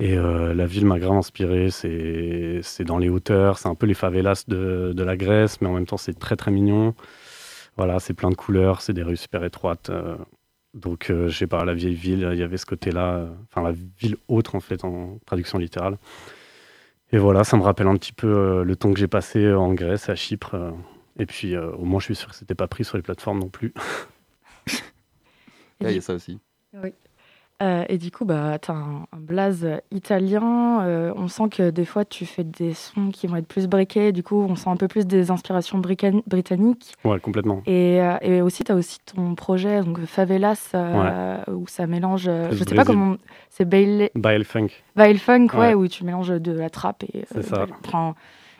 Et 0.00 0.16
euh, 0.16 0.54
la 0.54 0.66
ville 0.66 0.86
m'a 0.86 0.98
grave 0.98 1.16
inspiré. 1.16 1.70
C'est 1.70 2.84
dans 2.84 2.98
les 2.98 3.08
hauteurs, 3.08 3.58
c'est 3.58 3.68
un 3.68 3.74
peu 3.74 3.86
les 3.86 3.94
favelas 3.94 4.44
de, 4.46 4.92
de, 4.94 5.02
la 5.02 5.16
Grèce, 5.16 5.60
mais 5.60 5.68
en 5.68 5.74
même 5.74 5.86
temps, 5.86 5.96
c'est 5.96 6.18
très 6.18 6.36
très 6.36 6.50
mignon. 6.50 6.94
Voilà, 7.76 7.98
c'est 8.00 8.14
plein 8.14 8.30
de 8.30 8.36
couleurs, 8.36 8.80
c'est 8.80 8.92
des 8.92 9.02
rues 9.02 9.16
super 9.16 9.44
étroites. 9.44 9.90
Euh. 9.90 10.16
donc, 10.74 11.10
euh, 11.10 11.28
je 11.28 11.36
sais 11.36 11.46
pas, 11.46 11.64
la 11.64 11.74
vieille 11.74 11.94
ville, 11.94 12.28
il 12.32 12.38
y 12.38 12.42
avait 12.42 12.56
ce 12.56 12.66
côté-là, 12.66 13.28
enfin 13.44 13.62
la 13.62 13.72
ville 13.72 14.16
autre 14.28 14.54
en 14.54 14.60
fait, 14.60 14.84
en 14.84 15.18
traduction 15.26 15.58
littérale. 15.58 15.98
Et 17.12 17.18
voilà, 17.18 17.42
ça 17.44 17.56
me 17.56 17.62
rappelle 17.62 17.86
un 17.86 17.96
petit 17.96 18.12
peu 18.12 18.62
le 18.62 18.76
temps 18.76 18.92
que 18.92 18.98
j'ai 18.98 19.08
passé 19.08 19.52
en 19.52 19.72
Grèce, 19.74 20.08
à 20.08 20.14
Chypre. 20.14 20.74
et 21.18 21.26
puis, 21.26 21.56
au 21.56 21.84
moins, 21.84 22.00
je 22.00 22.06
suis 22.06 22.16
sûr 22.16 22.28
que 22.30 22.36
c'était 22.36 22.54
pas 22.54 22.68
pris 22.68 22.84
sur 22.84 22.96
les 22.98 23.02
plateformes 23.02 23.40
non 23.40 23.48
plus. 23.48 23.72
Il 25.80 25.90
y 25.90 25.98
a 25.98 26.00
ça 26.00 26.14
aussi. 26.14 26.38
Oui. 26.74 26.92
Euh, 27.60 27.84
et 27.88 27.98
du 27.98 28.12
coup, 28.12 28.24
bah, 28.24 28.58
tu 28.60 28.70
as 28.70 28.74
un, 28.74 29.06
blaze 29.16 29.66
italien. 29.90 30.82
Euh, 30.82 31.12
on 31.16 31.26
sent 31.28 31.48
que 31.50 31.70
des 31.70 31.84
fois, 31.84 32.04
tu 32.04 32.24
fais 32.24 32.44
des 32.44 32.72
sons 32.72 33.10
qui 33.10 33.26
vont 33.26 33.36
être 33.36 33.48
plus 33.48 33.66
briqués. 33.66 34.12
Du 34.12 34.22
coup, 34.22 34.46
on 34.48 34.54
sent 34.54 34.70
un 34.70 34.76
peu 34.76 34.86
plus 34.86 35.06
des 35.06 35.30
inspirations 35.30 35.78
britanniques. 35.78 36.94
Ouais, 37.04 37.18
complètement. 37.18 37.62
Et, 37.66 38.00
euh, 38.00 38.16
et 38.22 38.42
aussi, 38.42 38.62
tu 38.62 38.70
as 38.70 38.76
aussi 38.76 38.98
ton 39.00 39.34
projet, 39.34 39.82
donc 39.82 40.00
Favelas, 40.04 40.72
où 41.48 41.66
ça 41.66 41.86
mélange. 41.86 42.30
je 42.50 42.64
sais 42.64 42.74
pas 42.74 42.84
comment. 42.84 43.16
C'est 43.50 43.64
Baile... 43.64 44.10
Baile 44.14 44.44
Funk. 44.44 44.68
Baile 44.94 45.18
Funk, 45.18 45.48
ouais. 45.54 45.74
où 45.74 45.88
tu 45.88 46.04
mélanges 46.04 46.28
de 46.28 46.52
la 46.52 46.70
trappe 46.70 47.02
et. 47.12 47.24
C'est 47.32 47.42
ça. 47.42 47.66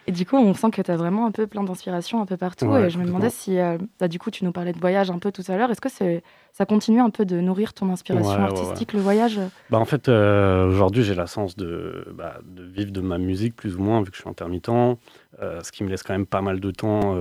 Et 0.08 0.10
du 0.10 0.24
coup, 0.24 0.36
on 0.36 0.54
sent 0.54 0.70
que 0.70 0.80
tu 0.80 0.90
as 0.90 0.96
vraiment 0.96 1.26
un 1.26 1.30
peu 1.30 1.46
plein 1.46 1.62
d'inspiration 1.62 2.22
un 2.22 2.24
peu 2.24 2.38
partout. 2.38 2.74
et 2.78 2.88
je 2.88 2.98
me 2.98 3.04
demandais 3.04 3.28
si, 3.28 3.58
euh, 3.58 3.76
bah, 4.00 4.08
du 4.08 4.18
coup, 4.18 4.30
tu 4.30 4.42
nous 4.42 4.52
parlais 4.52 4.72
de 4.72 4.78
voyage 4.80 5.10
un 5.10 5.18
peu 5.18 5.30
tout 5.30 5.42
à 5.48 5.56
l'heure. 5.58 5.70
Est-ce 5.70 5.82
que 5.82 5.90
c'est, 5.90 6.22
ça 6.54 6.64
continue 6.64 7.00
un 7.00 7.10
peu 7.10 7.26
de 7.26 7.38
nourrir 7.40 7.74
ton 7.74 7.90
inspiration 7.90 8.40
artistique, 8.40 8.94
le 8.94 9.00
voyage? 9.00 9.38
Bah, 9.68 9.76
En 9.76 9.84
fait, 9.84 10.08
euh, 10.08 10.66
aujourd'hui, 10.66 11.02
j'ai 11.02 11.14
la 11.14 11.26
chance 11.26 11.56
de, 11.56 12.06
bah, 12.14 12.38
de, 12.42 12.62
vivre 12.62 12.90
de 12.90 13.02
ma 13.02 13.18
musique, 13.18 13.54
plus 13.54 13.76
ou 13.76 13.82
moins, 13.82 14.00
vu 14.00 14.10
que 14.10 14.16
je 14.16 14.22
suis 14.22 14.30
intermittent. 14.30 14.70
Euh, 14.70 15.60
ce 15.62 15.70
qui 15.72 15.84
me 15.84 15.90
laisse 15.90 16.02
quand 16.02 16.14
même 16.14 16.24
pas 16.24 16.40
mal 16.40 16.58
de 16.58 16.70
temps 16.70 17.14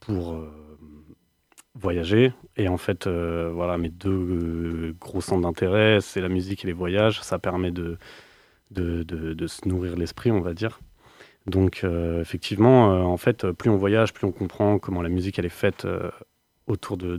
pour 0.00 0.34
voyager. 1.74 2.32
Et 2.56 2.68
en 2.68 2.78
fait, 2.78 3.06
voilà, 3.06 3.76
mes 3.76 3.90
deux 3.90 4.96
gros 4.98 5.20
centres 5.20 5.42
d'intérêt, 5.42 5.98
c'est 6.00 6.22
la 6.22 6.30
musique 6.30 6.64
et 6.64 6.68
les 6.68 6.72
voyages. 6.72 7.20
Ça 7.20 7.38
permet 7.38 7.70
de, 7.70 7.98
de, 8.70 9.02
de, 9.02 9.34
de 9.34 9.46
se 9.46 9.68
nourrir 9.68 9.94
l'esprit, 9.94 10.30
on 10.30 10.40
va 10.40 10.54
dire. 10.54 10.80
Donc 11.48 11.80
euh, 11.82 12.20
effectivement, 12.20 12.92
euh, 12.92 13.02
en 13.02 13.16
fait, 13.16 13.50
plus 13.52 13.70
on 13.70 13.76
voyage, 13.76 14.12
plus 14.12 14.26
on 14.26 14.32
comprend 14.32 14.78
comment 14.78 15.02
la 15.02 15.08
musique 15.08 15.38
elle 15.38 15.46
est 15.46 15.50
faite 15.50 15.84
euh, 15.84 16.10
autour 16.66 16.96
de, 16.96 17.16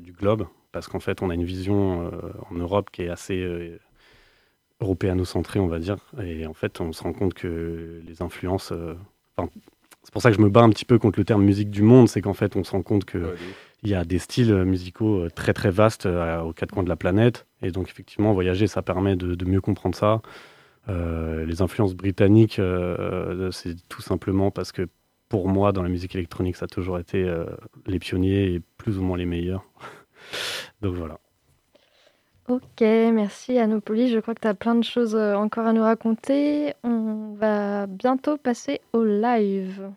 du 0.00 0.12
globe, 0.12 0.46
parce 0.72 0.88
qu'en 0.88 1.00
fait, 1.00 1.22
on 1.22 1.30
a 1.30 1.34
une 1.34 1.44
vision 1.44 2.10
en 2.50 2.54
Europe 2.54 2.88
qui 2.90 3.02
est 3.02 3.10
assez 3.10 3.78
européano-centrée, 4.80 5.60
on 5.60 5.66
va 5.66 5.78
dire, 5.78 5.98
et 6.22 6.46
en 6.46 6.54
fait, 6.54 6.80
on 6.80 6.90
se 6.92 7.02
rend 7.02 7.12
compte 7.12 7.34
que 7.34 8.00
les 8.06 8.22
influences, 8.22 8.72
c'est 9.36 10.12
pour 10.12 10.22
ça 10.22 10.30
que 10.30 10.38
je 10.38 10.40
me 10.40 10.48
bats 10.48 10.62
un 10.62 10.70
petit 10.70 10.86
peu 10.86 10.98
contre 10.98 11.18
le 11.18 11.26
terme 11.26 11.44
musique 11.44 11.68
du 11.68 11.82
monde, 11.82 12.08
c'est 12.08 12.22
qu'en 12.22 12.32
fait, 12.32 12.56
on 12.56 12.64
se 12.64 12.70
rend 12.70 12.80
compte 12.80 13.04
que 13.04 13.36
il 13.82 13.90
y 13.90 13.94
a 13.94 14.06
des 14.06 14.18
styles 14.18 14.54
musicaux 14.64 15.28
très 15.28 15.52
très 15.52 15.70
vastes 15.70 16.06
aux 16.06 16.54
quatre 16.54 16.72
coins 16.72 16.84
de 16.84 16.88
la 16.88 16.96
planète, 16.96 17.46
et 17.60 17.72
donc 17.72 17.90
effectivement, 17.90 18.32
voyager, 18.32 18.68
ça 18.68 18.80
permet 18.80 19.16
de 19.16 19.44
mieux 19.44 19.60
comprendre 19.60 19.94
ça. 19.94 20.22
Euh, 20.88 21.44
les 21.46 21.62
influences 21.62 21.94
britanniques, 21.94 22.58
euh, 22.58 23.50
c'est 23.50 23.76
tout 23.88 24.02
simplement 24.02 24.50
parce 24.50 24.72
que 24.72 24.88
pour 25.28 25.48
moi, 25.48 25.72
dans 25.72 25.82
la 25.82 25.88
musique 25.88 26.14
électronique, 26.14 26.56
ça 26.56 26.64
a 26.64 26.68
toujours 26.68 26.98
été 26.98 27.22
euh, 27.22 27.46
les 27.86 27.98
pionniers 27.98 28.54
et 28.54 28.60
plus 28.78 28.98
ou 28.98 29.02
moins 29.02 29.16
les 29.16 29.26
meilleurs. 29.26 29.64
Donc 30.82 30.94
voilà. 30.94 31.18
Ok, 32.48 32.80
merci 32.80 33.58
Anopoli. 33.58 34.08
Je 34.08 34.18
crois 34.18 34.34
que 34.34 34.40
tu 34.40 34.48
as 34.48 34.54
plein 34.54 34.74
de 34.74 34.84
choses 34.84 35.14
encore 35.14 35.66
à 35.66 35.72
nous 35.72 35.82
raconter. 35.82 36.74
On 36.82 37.34
va 37.34 37.86
bientôt 37.86 38.36
passer 38.36 38.80
au 38.92 39.04
live. 39.04 39.92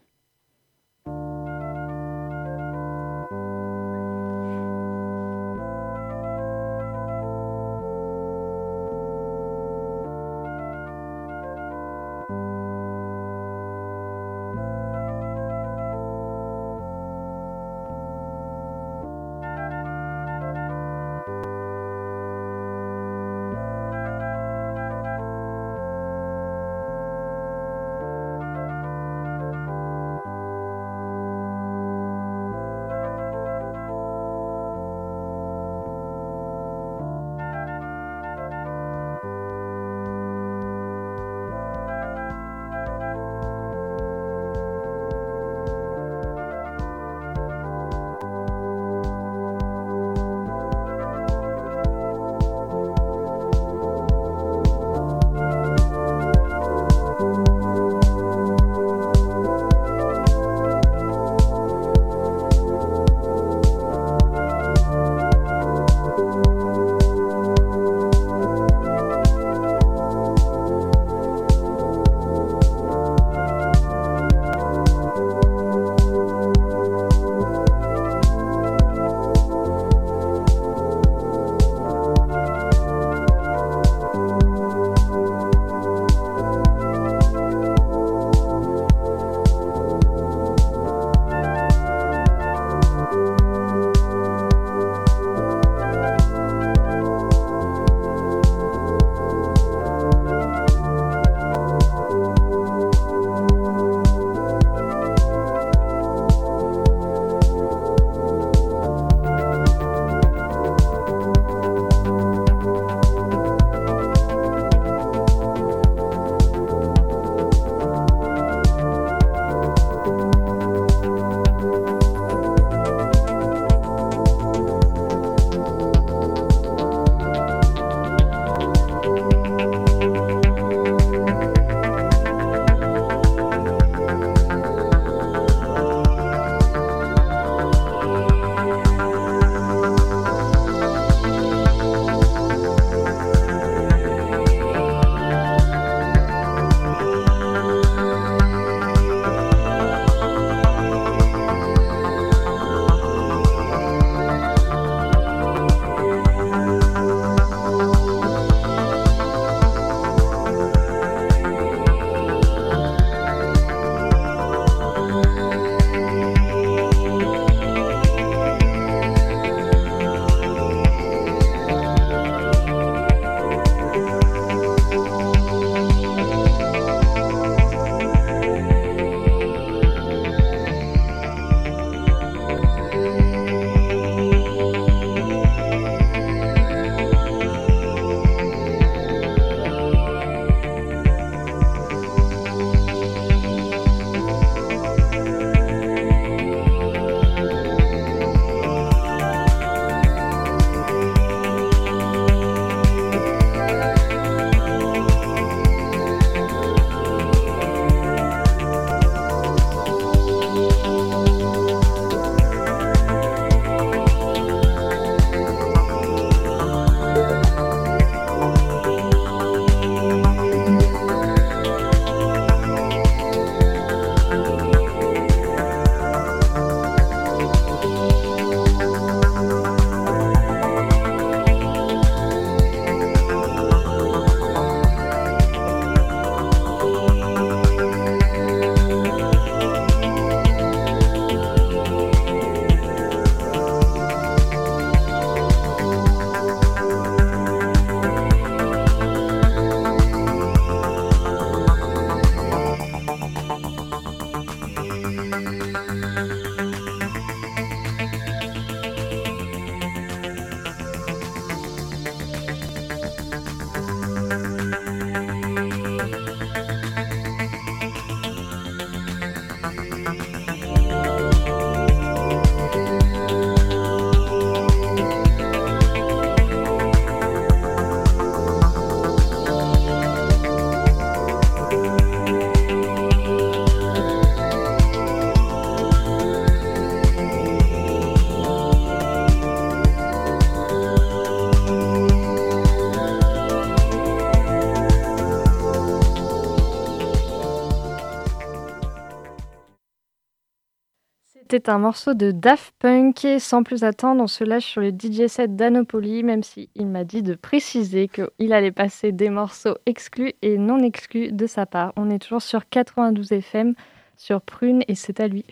Un 301.68 301.80
morceau 301.80 302.14
de 302.14 302.30
Daft 302.30 302.76
Punk 302.78 303.26
et 303.26 303.40
sans 303.40 303.64
plus 303.64 303.84
attendre, 303.84 304.22
on 304.22 304.28
se 304.28 304.44
lâche 304.44 304.66
sur 304.66 304.82
le 304.82 304.90
DJ 304.90 305.28
set 305.28 305.56
d'Anopoli, 305.56 306.22
même 306.22 306.44
s'il 306.44 306.68
il 306.76 306.86
m'a 306.86 307.04
dit 307.04 307.24
de 307.24 307.34
préciser 307.34 308.08
qu'il 308.08 308.54
allait 308.54 308.72
passer 308.72 309.12
des 309.12 309.30
morceaux 309.30 309.76
exclus 309.88 310.34
et 310.44 310.60
non 310.60 310.80
exclus 310.80 311.32
de 311.32 311.48
sa 311.48 311.66
part. 311.66 311.92
On 311.96 312.12
est 312.12 312.20
toujours 312.20 312.44
sur 312.44 312.70
92 312.70 313.32
FM, 313.32 313.74
sur 314.16 314.42
Prune 314.42 314.84
et 314.88 314.94
c'est 314.94 315.20
à 315.20 315.28
lui. 315.28 315.46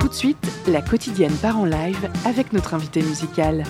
Tout 0.00 0.08
de 0.08 0.14
suite, 0.14 0.52
la 0.66 0.82
quotidienne 0.82 1.36
part 1.40 1.60
en 1.60 1.64
live 1.64 2.10
avec 2.24 2.52
notre 2.52 2.74
invité 2.74 3.02
musical. 3.02 3.62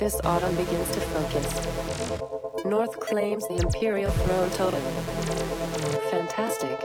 This 0.00 0.20
autumn 0.24 0.56
begins 0.56 0.90
to 0.90 1.00
focus. 1.00 2.64
North 2.64 2.98
claims 2.98 3.46
the 3.46 3.58
Imperial 3.58 4.10
Throne 4.10 4.50
totem. 4.50 4.82
Fantastic. 6.10 6.78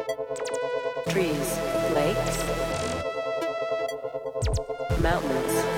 Trees, 1.09 1.57
lakes, 1.95 2.37
mountains. 5.01 5.72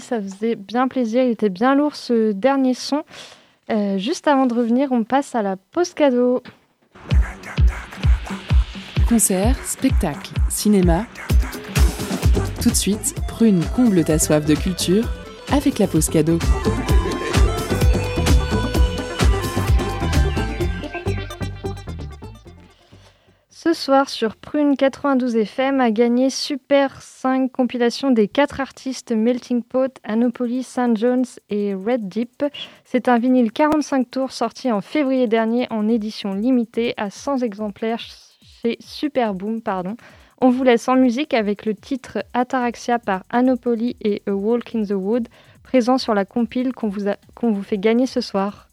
Ça 0.00 0.20
faisait 0.20 0.56
bien 0.56 0.88
plaisir, 0.88 1.22
il 1.22 1.30
était 1.30 1.48
bien 1.48 1.74
lourd 1.74 1.96
ce 1.96 2.32
dernier 2.32 2.74
son. 2.74 3.02
Euh, 3.70 3.98
juste 3.98 4.26
avant 4.26 4.46
de 4.46 4.54
revenir, 4.54 4.92
on 4.92 5.04
passe 5.04 5.34
à 5.34 5.42
la 5.42 5.56
pause 5.56 5.94
cadeau. 5.94 6.42
Concert, 9.08 9.56
spectacle, 9.64 10.32
cinéma. 10.48 11.06
Tout 12.62 12.70
de 12.70 12.74
suite, 12.74 13.14
prune 13.26 13.62
comble 13.76 14.04
ta 14.04 14.18
soif 14.18 14.44
de 14.44 14.54
culture 14.54 15.08
avec 15.52 15.78
la 15.78 15.86
pause 15.86 16.08
cadeau. 16.08 16.38
Ce 23.68 23.74
soir 23.74 24.08
sur 24.08 24.36
Prune 24.36 24.78
92 24.78 25.36
FM 25.36 25.82
a 25.82 25.90
gagné 25.90 26.30
Super 26.30 27.02
5 27.02 27.52
compilation 27.52 28.10
des 28.10 28.26
quatre 28.26 28.62
artistes 28.62 29.12
Melting 29.12 29.62
Pot, 29.62 29.94
Anopoly, 30.04 30.62
St. 30.62 30.96
Jones 30.96 31.26
et 31.50 31.74
Red 31.74 32.08
Deep. 32.08 32.46
C'est 32.86 33.08
un 33.08 33.18
vinyle 33.18 33.52
45 33.52 34.10
tours 34.10 34.32
sorti 34.32 34.72
en 34.72 34.80
février 34.80 35.26
dernier 35.26 35.66
en 35.68 35.86
édition 35.86 36.32
limitée 36.32 36.94
à 36.96 37.10
100 37.10 37.42
exemplaires 37.42 38.00
chez 38.00 38.78
Super 38.80 39.34
Boom. 39.34 39.60
Pardon. 39.60 39.98
On 40.40 40.48
vous 40.48 40.64
laisse 40.64 40.88
en 40.88 40.96
musique 40.96 41.34
avec 41.34 41.66
le 41.66 41.74
titre 41.74 42.24
Ataraxia 42.32 42.98
par 42.98 43.24
Anopoly 43.28 43.96
et 44.00 44.22
A 44.26 44.32
Walk 44.32 44.74
in 44.74 44.84
the 44.84 44.92
Wood, 44.92 45.28
présent 45.62 45.98
sur 45.98 46.14
la 46.14 46.24
compile 46.24 46.72
qu'on 46.72 46.88
vous 46.88 47.62
fait 47.62 47.76
gagner 47.76 48.06
ce 48.06 48.22
soir. 48.22 48.67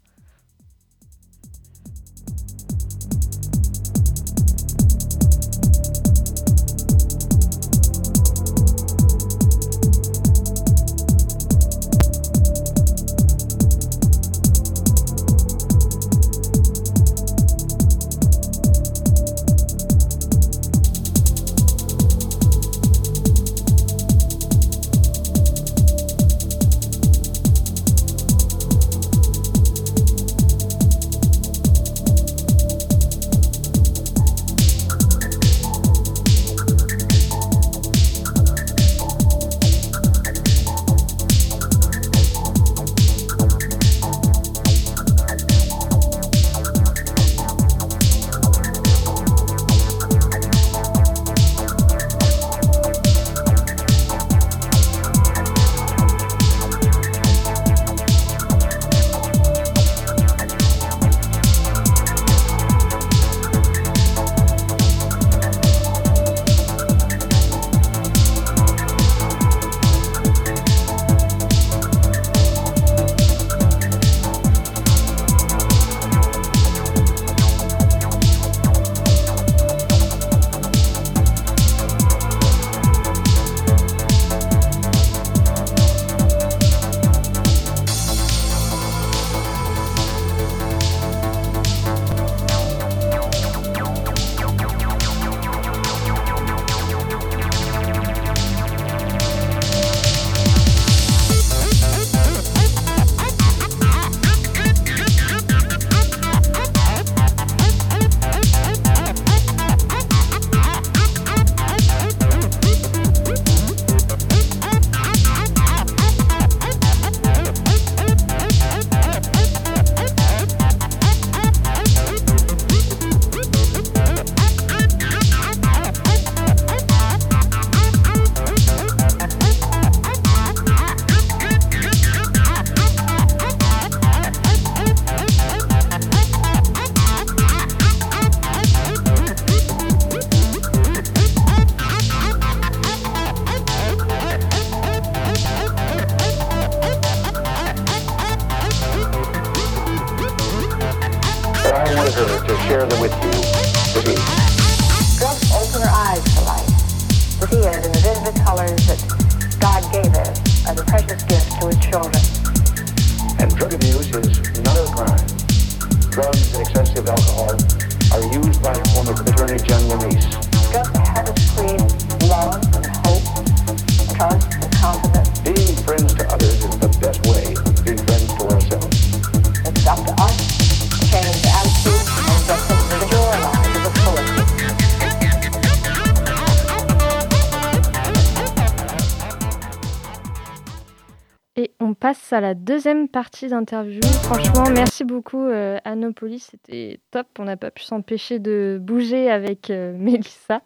À 192.36 192.42
la 192.42 192.54
deuxième 192.54 193.08
partie 193.08 193.48
d'interview. 193.48 194.02
Franchement, 194.24 194.66
merci 194.70 195.06
beaucoup 195.06 195.46
euh, 195.46 195.78
Anopolis, 195.86 196.50
c'était 196.52 197.00
top. 197.10 197.28
On 197.40 197.46
n'a 197.46 197.56
pas 197.56 197.72
pu 197.72 197.84
s'empêcher 197.84 198.40
de 198.40 198.78
bouger 198.82 199.32
avec 199.32 199.70
euh, 199.70 199.94
Mélissa. 199.98 200.62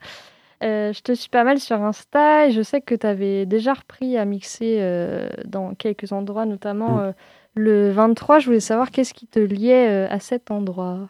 Euh, 0.63 0.91
je 0.91 1.01
te 1.01 1.13
suis 1.13 1.29
pas 1.29 1.43
mal 1.43 1.59
sur 1.59 1.81
Insta 1.81 2.47
et 2.47 2.51
je 2.51 2.63
sais 2.63 2.81
que 2.81 2.95
tu 2.95 3.05
avais 3.05 3.45
déjà 3.45 3.73
repris 3.73 4.17
à 4.17 4.25
mixer 4.25 4.77
euh, 4.79 5.29
dans 5.45 5.75
quelques 5.75 6.11
endroits, 6.11 6.47
notamment 6.47 6.97
mm. 6.97 7.13
le 7.53 7.91
23. 7.91 8.39
Je 8.39 8.47
voulais 8.47 8.59
savoir 8.59 8.89
qu'est-ce 8.89 9.13
qui 9.13 9.27
te 9.27 9.39
liait 9.39 10.07
à 10.09 10.19
cet 10.19 10.49
endroit. 10.49 11.07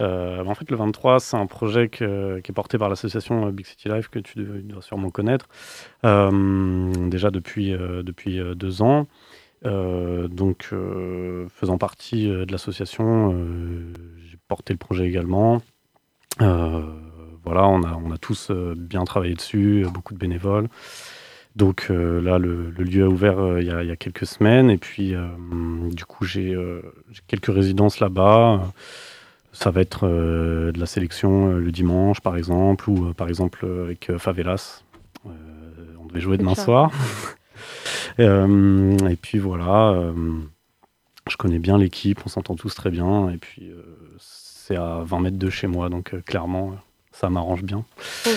Euh, 0.00 0.44
en 0.44 0.54
fait, 0.54 0.70
le 0.70 0.76
23, 0.76 1.18
c'est 1.18 1.36
un 1.36 1.46
projet 1.46 1.88
qui 1.88 2.04
est 2.04 2.52
porté 2.54 2.78
par 2.78 2.88
l'association 2.88 3.48
Big 3.50 3.66
City 3.66 3.88
Life 3.88 4.08
que 4.08 4.20
tu 4.20 4.44
dois, 4.44 4.80
sûrement 4.80 5.10
connaître, 5.10 5.48
déjà 6.02 7.30
depuis, 7.30 7.72
depuis 7.72 8.40
deux 8.54 8.80
ans. 8.80 9.06
Euh, 9.64 10.28
donc, 10.28 10.68
euh, 10.72 11.46
faisant 11.54 11.78
partie 11.78 12.28
euh, 12.28 12.44
de 12.44 12.52
l'association, 12.52 13.32
j'ai 14.28 14.38
porté 14.48 14.72
le 14.72 14.78
projet 14.78 15.06
également. 15.06 15.62
voilà, 16.38 17.66
on 17.66 17.82
a, 17.82 17.94
on 18.04 18.12
a 18.12 18.18
tous 18.18 18.50
bien 18.76 19.04
travaillé 19.04 19.34
dessus, 19.34 19.86
beaucoup 19.92 20.14
de 20.14 20.18
bénévoles. 20.18 20.68
Donc 21.56 21.88
là, 21.90 22.38
le, 22.38 22.70
lieu 22.70 23.04
a 23.04 23.08
ouvert 23.08 23.58
il, 23.58 23.66
y 23.66 23.70
a, 23.90 23.96
quelques 23.96 24.26
semaines 24.26 24.70
et 24.70 24.78
puis 24.78 25.14
du 25.90 26.04
coup 26.04 26.24
j'ai 26.24 26.56
quelques 27.26 27.52
résidences 27.52 28.00
là-bas. 28.00 28.72
Ça 29.52 29.70
va 29.70 29.82
être 29.82 30.06
de 30.06 30.78
la 30.78 30.86
sélection 30.86 31.52
le 31.52 31.70
dimanche 31.72 32.20
par 32.20 32.36
exemple 32.36 32.88
ou 32.88 33.12
par 33.12 33.28
exemple 33.28 33.66
avec 33.66 34.16
Favelas 34.16 34.82
devait 36.12 36.20
jouer 36.20 36.38
demain 36.38 36.54
soir. 36.54 36.90
et 38.18 39.16
puis 39.20 39.38
voilà, 39.38 40.12
je 41.28 41.36
connais 41.36 41.58
bien 41.58 41.78
l'équipe, 41.78 42.20
on 42.24 42.28
s'entend 42.28 42.54
tous 42.54 42.74
très 42.74 42.90
bien. 42.90 43.30
Et 43.30 43.36
puis 43.36 43.70
c'est 44.18 44.76
à 44.76 45.02
20 45.04 45.20
mètres 45.20 45.38
de 45.38 45.50
chez 45.50 45.66
moi, 45.66 45.88
donc 45.88 46.14
clairement, 46.24 46.74
ça 47.12 47.30
m'arrange 47.30 47.62
bien. 47.62 47.84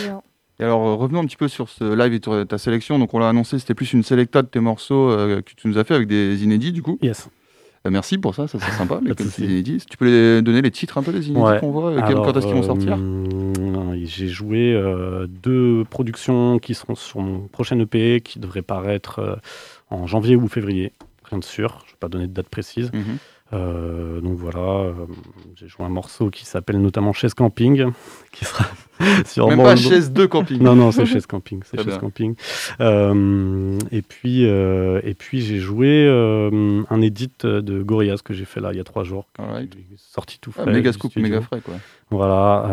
bien. 0.03 0.21
Et 0.59 0.63
alors 0.63 0.97
revenons 0.97 1.19
un 1.19 1.25
petit 1.25 1.35
peu 1.35 1.47
sur 1.47 1.69
ce 1.69 1.83
live 1.83 2.13
et 2.13 2.45
ta 2.45 2.57
sélection. 2.57 2.99
Donc 2.99 3.13
on 3.13 3.19
l'a 3.19 3.29
annoncé, 3.29 3.59
c'était 3.59 3.73
plus 3.73 3.93
une 3.93 4.03
sélecta 4.03 4.41
de 4.41 4.47
tes 4.47 4.59
morceaux 4.59 5.09
que 5.09 5.53
tu 5.55 5.67
nous 5.67 5.77
as 5.77 5.83
fait 5.83 5.95
avec 5.95 6.07
des 6.07 6.43
inédits 6.43 6.71
du 6.71 6.81
coup. 6.81 6.97
Yes. 7.01 7.29
Euh, 7.85 7.91
merci 7.91 8.17
pour 8.17 8.33
ça, 8.33 8.47
ça 8.47 8.57
c'est 8.59 8.71
sympa. 8.71 8.99
les 9.05 9.15
Tu 9.15 9.97
peux 9.97 10.05
les 10.05 10.41
donner 10.41 10.61
les 10.61 10.71
titres 10.71 10.97
un 10.97 11.03
peu 11.03 11.11
des 11.11 11.29
inédits 11.29 11.59
qu'on 11.59 11.71
voit 11.71 11.93
Quand 12.01 12.37
est-ce 12.37 12.47
qu'ils 12.47 12.55
vont 12.55 12.63
sortir 12.63 12.97
euh, 12.99 13.25
J'ai 14.06 14.28
joué 14.28 14.74
euh, 14.74 15.28
deux 15.28 15.84
productions 15.89 16.60
qui 16.60 16.74
seront 16.74 16.95
sur 16.95 17.20
mon 17.20 17.47
prochain 17.47 17.80
EP 17.80 18.22
qui 18.22 18.39
devrait 18.39 18.62
paraître 18.62 19.39
en 19.89 20.08
janvier 20.08 20.36
ou 20.36 20.47
février. 20.47 20.93
Rien 21.24 21.39
de 21.39 21.43
sûr, 21.43 21.80
je 21.86 21.91
ne 21.91 21.91
vais 21.91 21.99
pas 21.99 22.08
donner 22.08 22.28
de 22.28 22.34
date 22.34 22.49
précise. 22.49 22.91
Mhm. 22.93 23.18
Euh, 23.56 24.22
donc 24.22 24.38
voilà, 24.38 24.60
euh, 24.60 24.93
j'ai 25.56 25.68
joué 25.68 25.86
un 25.86 25.89
morceau 25.89 26.30
qui 26.30 26.45
s'appelle 26.45 26.82
notamment 26.82 27.14
Chaise 27.14 27.34
Camping, 27.34 27.91
qui 28.32 28.45
sera 28.45 28.66
sûrement. 29.26 29.56
Même 29.56 29.66
pas 29.66 29.76
Chaise 29.76 30.12
de 30.12 30.26
Camping. 30.26 30.62
Non, 30.62 30.76
non, 30.76 30.91
c'est 30.91 31.06
Chaise 31.06 31.26
Camping. 31.26 31.62
C'est 31.64 31.82
Chaise 31.82 31.97
Camping. 31.97 32.36
Euh, 32.82 33.78
et 33.91 34.01
puis, 34.01 34.43
et 34.43 35.16
puis 35.18 35.41
j'ai 35.41 35.60
joué 35.60 36.08
un 36.08 37.01
edit 37.01 37.32
de 37.43 37.84
Gorillaz 37.84 38.18
que 38.24 38.34
j'ai 38.34 38.45
fait 38.45 38.60
là 38.60 38.72
il 38.74 38.78
y 38.78 38.82
a 38.82 38.84
trois 38.84 39.03
jours. 39.03 39.28
Sorti 39.97 40.39
tout 40.39 40.51
ah, 40.58 40.64
frais. 40.64 40.74
méga 40.74 40.91
scoop, 40.91 41.16
méga 41.16 41.41
frais 41.41 41.62
quoi. 41.62 41.76
Voilà, 42.12 42.70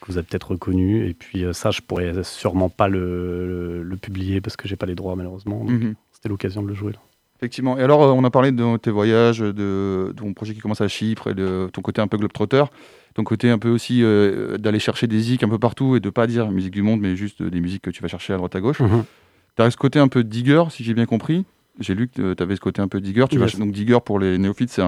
que 0.00 0.06
vous 0.06 0.18
avez 0.18 0.26
peut-être 0.26 0.52
reconnu. 0.52 1.08
Et 1.08 1.14
puis 1.14 1.44
ça, 1.52 1.70
je 1.70 1.80
pourrais 1.80 2.22
sûrement 2.24 2.68
pas 2.68 2.88
le, 2.88 3.82
le, 3.82 3.96
publier 3.96 4.40
parce 4.40 4.56
que 4.56 4.68
j'ai 4.68 4.76
pas 4.76 4.86
les 4.86 4.94
droits 4.94 5.16
malheureusement. 5.16 5.64
Mhm. 5.64 5.94
C'était 6.12 6.28
l'occasion 6.28 6.62
de 6.62 6.68
le 6.68 6.74
jouer 6.74 6.92
là. 6.92 6.98
Effectivement. 7.42 7.76
Et 7.76 7.82
alors, 7.82 8.04
euh, 8.04 8.12
on 8.12 8.22
a 8.22 8.30
parlé 8.30 8.52
de 8.52 8.76
tes 8.76 8.92
voyages, 8.92 9.40
de, 9.40 10.14
ton 10.16 10.32
projet 10.32 10.54
qui 10.54 10.60
commence 10.60 10.80
à 10.80 10.86
Chypre 10.86 11.26
et 11.26 11.34
de 11.34 11.68
ton 11.72 11.82
côté 11.82 12.00
un 12.00 12.06
peu 12.06 12.16
globetrotter. 12.16 12.62
Ton 13.14 13.24
côté 13.24 13.50
un 13.50 13.58
peu 13.58 13.68
aussi 13.68 14.04
euh, 14.04 14.58
d'aller 14.58 14.78
chercher 14.78 15.08
des 15.08 15.18
zik 15.18 15.42
un 15.42 15.48
peu 15.48 15.58
partout 15.58 15.96
et 15.96 16.00
de 16.00 16.08
pas 16.08 16.28
dire 16.28 16.52
musique 16.52 16.70
du 16.70 16.82
monde, 16.82 17.00
mais 17.00 17.16
juste 17.16 17.42
des 17.42 17.60
musiques 17.60 17.82
que 17.82 17.90
tu 17.90 18.00
vas 18.00 18.06
chercher 18.06 18.32
à 18.32 18.36
droite 18.36 18.54
à 18.54 18.60
gauche. 18.60 18.78
Mhm. 18.78 19.02
Tu 19.56 19.62
as 19.62 19.68
ce 19.72 19.76
côté 19.76 19.98
un 19.98 20.06
peu 20.06 20.22
digger, 20.22 20.62
si 20.70 20.84
j'ai 20.84 20.94
bien 20.94 21.04
compris. 21.04 21.44
J'ai 21.80 21.96
lu 21.96 22.06
que 22.06 22.34
tu 22.34 22.42
avais 22.42 22.54
ce 22.54 22.60
côté 22.60 22.80
un 22.80 22.86
peu 22.86 23.00
digger. 23.00 23.24
Tu 23.28 23.38
vas, 23.38 23.46
donc 23.46 23.72
digger 23.72 23.98
pour 24.04 24.20
les 24.20 24.38
néophytes, 24.38 24.70
c'est 24.70 24.82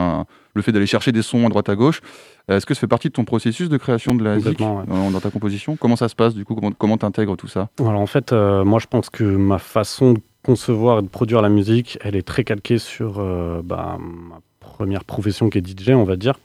le 0.54 0.62
fait 0.62 0.70
d'aller 0.70 0.86
chercher 0.86 1.10
des 1.10 1.22
sons 1.22 1.44
à 1.46 1.48
droite 1.48 1.68
à 1.68 1.74
gauche. 1.74 2.02
Est-ce 2.46 2.66
que 2.66 2.74
ça 2.74 2.80
fait 2.80 2.86
partie 2.86 3.08
de 3.08 3.14
ton 3.14 3.24
processus 3.24 3.68
de 3.68 3.78
création 3.78 4.14
de 4.14 4.22
la 4.22 4.38
zik 4.38 4.58
dans, 4.60 5.20
ta 5.20 5.30
composition? 5.30 5.76
Comment 5.76 5.96
ça 5.96 6.08
se 6.08 6.14
passe 6.14 6.34
du 6.34 6.44
coup? 6.44 6.54
Comment 6.78 6.98
tu 6.98 7.06
intègres 7.06 7.36
tout 7.36 7.48
ça? 7.48 7.68
Alors 7.80 8.00
en 8.00 8.06
fait, 8.06 8.32
euh, 8.32 8.64
moi 8.64 8.78
je 8.78 8.86
pense 8.86 9.10
que 9.10 9.24
ma 9.24 9.58
façon 9.58 10.12
de 10.12 10.20
concevoir 10.44 11.00
et 11.00 11.02
de 11.02 11.08
produire 11.08 11.42
la 11.42 11.48
musique, 11.48 11.98
elle 12.02 12.14
est 12.14 12.26
très 12.26 12.44
calquée 12.44 12.78
sur 12.78 13.18
euh, 13.18 13.62
bah, 13.64 13.98
ma 13.98 14.40
première 14.60 15.04
profession 15.04 15.50
qui 15.50 15.58
est 15.58 15.66
DJ, 15.66 15.90
on 15.90 16.04
va 16.04 16.16
dire. 16.16 16.38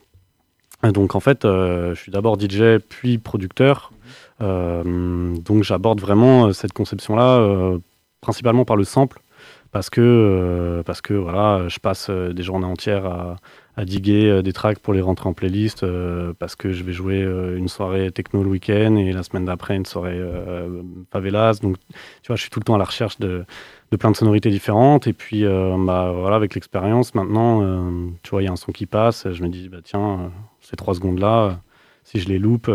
donc 0.84 1.16
en 1.16 1.20
fait, 1.20 1.46
euh, 1.46 1.94
je 1.94 2.02
suis 2.02 2.12
d'abord 2.12 2.40
DJ 2.40 2.80
puis 2.88 3.18
producteur. 3.18 3.92
Euh, 4.42 5.36
donc 5.38 5.64
j'aborde 5.64 6.00
vraiment 6.00 6.52
cette 6.54 6.74
conception-là 6.74 7.78
principalement 8.22 8.66
par 8.66 8.78
le 8.78 8.86
sample 8.86 9.20
parce 9.72 9.90
que, 9.90 10.82
parce 10.86 11.02
que 11.02 11.14
voilà, 11.14 11.68
je 11.68 11.80
passe 11.80 12.10
des 12.10 12.42
journées 12.42 12.66
entières 12.66 13.06
à, 13.06 13.36
à 13.80 13.86
diguer 13.86 14.42
des 14.44 14.52
tracks 14.52 14.80
pour 14.80 14.94
les 14.94 15.00
rentrer 15.00 15.30
en 15.30 15.34
playlist 15.34 15.86
parce 16.38 16.56
que 16.56 16.72
je 16.74 16.84
vais 16.84 16.92
jouer 16.92 17.22
une 17.56 17.70
soirée 17.70 18.12
techno 18.12 18.44
le 18.44 18.50
week-end 18.50 18.98
et 18.98 19.14
la 19.14 19.24
semaine 19.24 19.46
d'après 19.46 19.78
une 19.78 19.86
soirée 19.86 20.20
favelas. 21.12 21.60
Donc, 21.62 21.78
tu 22.22 22.28
vois, 22.28 22.36
je 22.36 22.42
suis 22.42 22.50
tout 22.50 22.60
le 22.60 22.66
temps 22.66 22.76
à 22.76 22.78
la 22.78 22.84
recherche 22.84 23.20
de, 23.20 23.46
de 23.92 23.98
plein 23.98 24.12
de 24.12 24.16
sonorités 24.16 24.50
différentes. 24.50 25.08
Et 25.08 25.14
puis, 25.14 25.46
euh, 25.46 25.76
bah, 25.80 26.12
voilà, 26.16 26.36
avec 26.36 26.56
l'expérience, 26.56 27.16
maintenant, 27.16 27.62
euh, 27.64 28.10
tu 28.24 28.32
vois, 28.32 28.42
il 28.42 28.46
y 28.46 28.48
a 28.48 28.52
un 28.52 28.56
son 28.56 28.72
qui 28.72 28.86
passe. 28.86 29.28
Je 29.32 29.44
me 29.44 29.50
dis, 29.50 29.70
bah, 29.70 29.80
tiens, 29.84 30.20
euh, 30.20 30.28
ces 30.62 30.76
trois 30.76 30.94
secondes-là, 30.94 31.62
si 32.04 32.20
je 32.20 32.28
les 32.28 32.40
loupe, 32.40 32.72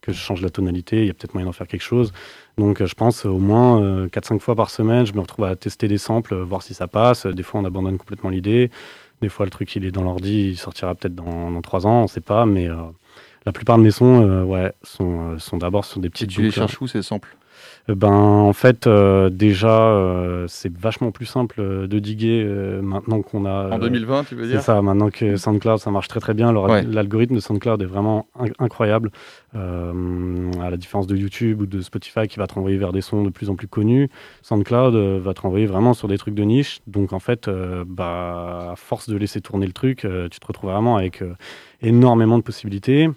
que 0.00 0.12
je 0.12 0.18
change 0.18 0.42
la 0.42 0.50
tonalité, 0.50 1.00
il 1.00 1.06
y 1.06 1.10
a 1.10 1.14
peut-être 1.14 1.32
moyen 1.32 1.46
d'en 1.46 1.52
faire 1.52 1.66
quelque 1.66 1.82
chose. 1.82 2.12
Donc, 2.58 2.84
je 2.84 2.94
pense 2.94 3.24
au 3.24 3.38
moins 3.38 4.06
4-5 4.08 4.38
fois 4.38 4.54
par 4.54 4.68
semaine, 4.68 5.06
je 5.06 5.14
me 5.14 5.20
retrouve 5.20 5.46
à 5.46 5.56
tester 5.56 5.88
des 5.88 5.96
samples, 5.96 6.34
voir 6.34 6.62
si 6.62 6.74
ça 6.74 6.86
passe. 6.86 7.26
Des 7.26 7.42
fois, 7.42 7.60
on 7.60 7.64
abandonne 7.64 7.96
complètement 7.96 8.28
l'idée. 8.28 8.70
Des 9.20 9.28
fois, 9.28 9.46
le 9.46 9.50
truc, 9.50 9.74
il 9.76 9.84
est 9.84 9.90
dans 9.90 10.02
l'ordi, 10.02 10.50
il 10.50 10.56
sortira 10.56 10.94
peut-être 10.94 11.14
dans, 11.14 11.50
dans 11.50 11.62
3 11.62 11.86
ans, 11.86 12.00
on 12.00 12.02
ne 12.02 12.08
sait 12.08 12.20
pas. 12.20 12.46
Mais 12.46 12.68
la 13.46 13.52
plupart 13.52 13.78
de 13.78 13.82
mes 13.82 13.90
sons, 13.90 14.44
ouais, 14.44 14.72
sont, 14.82 15.38
sont 15.38 15.56
d'abord 15.56 15.84
sur 15.84 16.00
des 16.00 16.10
petites 16.10 16.30
Tu 16.30 16.42
les 16.42 16.50
cherches 16.50 16.80
où, 16.80 16.86
ces 16.86 17.02
samples 17.02 17.34
euh, 17.34 17.43
ben, 17.88 18.12
en 18.12 18.52
fait, 18.52 18.86
euh, 18.86 19.28
déjà, 19.28 19.88
euh, 19.88 20.46
c'est 20.48 20.74
vachement 20.74 21.10
plus 21.10 21.26
simple 21.26 21.86
de 21.86 21.98
diguer 21.98 22.44
maintenant 22.82 23.22
qu'on 23.22 23.44
a. 23.44 23.70
En 23.70 23.78
2020, 23.78 24.24
tu 24.24 24.34
veux 24.34 24.46
dire 24.46 24.60
C'est 24.60 24.66
ça, 24.66 24.80
maintenant 24.80 25.10
que 25.10 25.36
SoundCloud, 25.36 25.78
ça 25.78 25.90
marche 25.90 26.08
très 26.08 26.20
très 26.20 26.34
bien. 26.34 26.52
L'algorithme 26.52 27.34
de 27.34 27.40
SoundCloud 27.40 27.82
est 27.82 27.86
vraiment 27.86 28.26
incroyable, 28.58 29.10
à 29.54 30.70
la 30.70 30.76
différence 30.76 31.06
de 31.06 31.16
YouTube 31.16 31.60
ou 31.60 31.66
de 31.66 31.80
Spotify 31.80 32.26
qui 32.26 32.38
va 32.38 32.46
te 32.46 32.54
renvoyer 32.54 32.78
vers 32.78 32.92
des 32.92 33.02
sons 33.02 33.22
de 33.22 33.30
plus 33.30 33.50
en 33.50 33.56
plus 33.56 33.68
connus. 33.68 34.08
SoundCloud 34.42 34.94
va 35.20 35.34
te 35.34 35.40
renvoyer 35.42 35.66
vraiment 35.66 35.94
sur 35.94 36.08
des 36.08 36.18
trucs 36.18 36.34
de 36.34 36.42
niche. 36.42 36.80
Donc, 36.86 37.12
en 37.12 37.20
fait, 37.20 37.50
bah, 37.86 38.70
à 38.72 38.76
force 38.76 39.08
de 39.08 39.16
laisser 39.16 39.40
tourner 39.40 39.66
le 39.66 39.72
truc, 39.72 40.06
tu 40.30 40.40
te 40.40 40.46
retrouves 40.46 40.70
vraiment 40.70 40.96
avec 40.96 41.22
énormément 41.82 42.38
de 42.38 42.42
possibilités. 42.42 43.10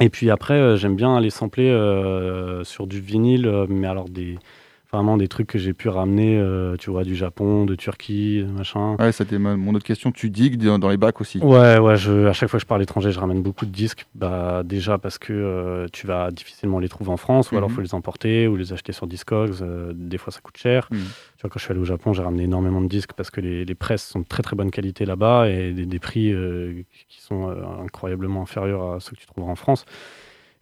Et 0.00 0.10
puis 0.10 0.30
après, 0.30 0.54
euh, 0.54 0.76
j'aime 0.76 0.96
bien 0.96 1.16
aller 1.16 1.30
sampler 1.30 1.68
euh, 1.68 2.62
sur 2.64 2.86
du 2.86 3.00
vinyle, 3.00 3.46
euh, 3.46 3.66
mais 3.68 3.88
alors 3.88 4.08
des, 4.08 4.38
vraiment 4.92 5.16
des 5.16 5.28
trucs 5.28 5.46
que 5.46 5.58
j'ai 5.58 5.72
pu 5.72 5.88
ramener, 5.88 6.42
tu 6.78 6.90
vois, 6.90 7.04
du 7.04 7.14
Japon, 7.14 7.64
de 7.64 7.74
Turquie, 7.74 8.44
machin. 8.56 8.96
Ouais, 8.98 9.12
c'était 9.12 9.38
mon 9.38 9.74
autre 9.74 9.84
question. 9.84 10.12
Tu 10.12 10.30
digues 10.30 10.62
dans 10.62 10.88
les 10.88 10.96
bacs 10.96 11.20
aussi 11.20 11.38
Ouais, 11.38 11.78
ouais. 11.78 11.96
Je, 11.96 12.26
à 12.26 12.32
chaque 12.32 12.48
fois 12.48 12.58
que 12.58 12.62
je 12.62 12.66
pars 12.66 12.76
à 12.76 12.78
l'étranger, 12.78 13.12
je 13.12 13.20
ramène 13.20 13.42
beaucoup 13.42 13.66
de 13.66 13.70
disques. 13.70 14.06
Bah, 14.14 14.62
déjà 14.64 14.98
parce 14.98 15.18
que 15.18 15.86
tu 15.92 16.06
vas 16.06 16.30
difficilement 16.30 16.78
les 16.78 16.88
trouver 16.88 17.10
en 17.10 17.16
France, 17.16 17.52
ou 17.52 17.56
alors 17.56 17.68
il 17.68 17.72
mhm. 17.72 17.76
faut 17.76 17.82
les 17.82 17.94
emporter 17.94 18.48
ou 18.48 18.56
les 18.56 18.72
acheter 18.72 18.92
sur 18.92 19.06
Discogs. 19.06 19.56
des 19.94 20.18
fois, 20.18 20.32
ça 20.32 20.40
coûte 20.40 20.56
cher. 20.56 20.88
Mhm. 20.90 20.98
Tu 20.98 21.42
vois, 21.42 21.50
quand 21.50 21.58
je 21.58 21.64
suis 21.64 21.72
allé 21.72 21.80
au 21.80 21.84
Japon, 21.84 22.12
j'ai 22.12 22.22
ramené 22.22 22.44
énormément 22.44 22.80
de 22.80 22.88
disques 22.88 23.12
parce 23.12 23.30
que 23.30 23.40
les, 23.40 23.64
les 23.64 23.74
presses 23.74 24.06
sont 24.06 24.20
de 24.20 24.26
très 24.26 24.42
très 24.42 24.56
bonne 24.56 24.70
qualité 24.70 25.04
là-bas 25.04 25.48
et 25.48 25.72
des, 25.72 25.86
des 25.86 25.98
prix 25.98 26.34
qui 27.08 27.20
sont 27.20 27.54
incroyablement 27.82 28.42
inférieurs 28.42 28.94
à 28.94 29.00
ceux 29.00 29.12
que 29.12 29.20
tu 29.20 29.26
trouveras 29.26 29.52
en 29.52 29.56
France. 29.56 29.84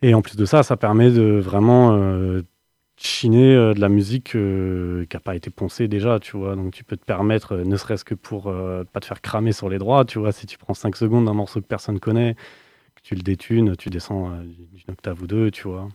Et 0.03 0.15
en 0.15 0.23
plus 0.23 0.37
de 0.37 0.45
ça, 0.45 0.63
ça 0.63 0.77
permet 0.77 1.11
de 1.11 1.39
vraiment 1.39 1.93
euh, 1.93 2.43
chiner 2.97 3.55
euh, 3.55 3.75
de 3.75 3.81
la 3.81 3.89
musique 3.89 4.35
euh, 4.35 5.05
qui 5.07 5.17
n'a 5.17 5.21
pas 5.21 5.37
été 5.37 5.51
poncée 5.51 5.89
déjà, 5.89 6.19
tu 6.19 6.37
vois. 6.37 6.57
Donc 6.57 6.73
tu 6.73 6.85
peux 6.85 6.97
te 6.97 7.05
permettre, 7.05 7.57
ne 7.57 7.77
serait-ce 7.77 8.05
que 8.05 8.15
pour 8.15 8.45
pas 8.93 9.01
te 9.01 9.07
faire 9.07 9.21
cramer 9.21 9.53
sur 9.53 9.69
les 9.69 9.79
droits, 9.79 10.05
tu 10.05 10.19
vois, 10.19 10.33
si 10.33 10.47
tu 10.47 10.59
prends 10.59 10.75
5 10.75 10.97
secondes 10.97 11.27
d'un 11.27 11.35
morceau 11.35 11.61
que 11.61 11.67
personne 11.67 12.01
connaît, 12.01 12.35
que 12.95 13.03
tu 13.03 13.15
le 13.15 13.23
détunes, 13.23 13.77
tu 13.77 13.91
descends 13.91 14.31
d'une 14.41 14.93
octave 14.93 15.23
ou 15.23 15.27
deux, 15.27 15.51
tu 15.51 15.69
vois. 15.69 15.89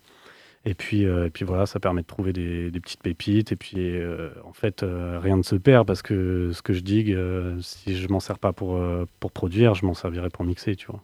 Et 0.64 0.76
puis, 0.76 1.04
et 1.04 1.30
puis 1.32 1.43
voilà, 1.43 1.66
ça 1.66 1.80
permet 1.80 2.04
de 2.04 2.08
trouver 2.08 2.34
des, 2.34 2.72
petites 2.80 3.02
pépites. 3.02 3.52
Et 3.52 3.56
puis, 3.56 3.97
en 4.45 4.54
fait, 4.54 4.86
rien 4.86 5.38
ne 5.38 5.43
se 5.43 5.56
perd 5.56 5.88
parce 5.88 6.04
que 6.04 6.52
ce 6.54 6.62
que 6.62 6.74
je 6.74 6.82
digue, 6.82 7.18
si 7.62 7.97
je 7.97 8.08
m'en 8.10 8.20
sers 8.20 8.38
pas 8.38 8.54
pour, 8.54 8.80
pour 9.20 9.32
produire, 9.32 9.74
je 9.74 9.86
m'en 9.86 9.95
servirai 9.95 10.30
pour 10.30 10.45
mixer, 10.45 10.76
tu 10.76 10.88
vois. 10.88 11.02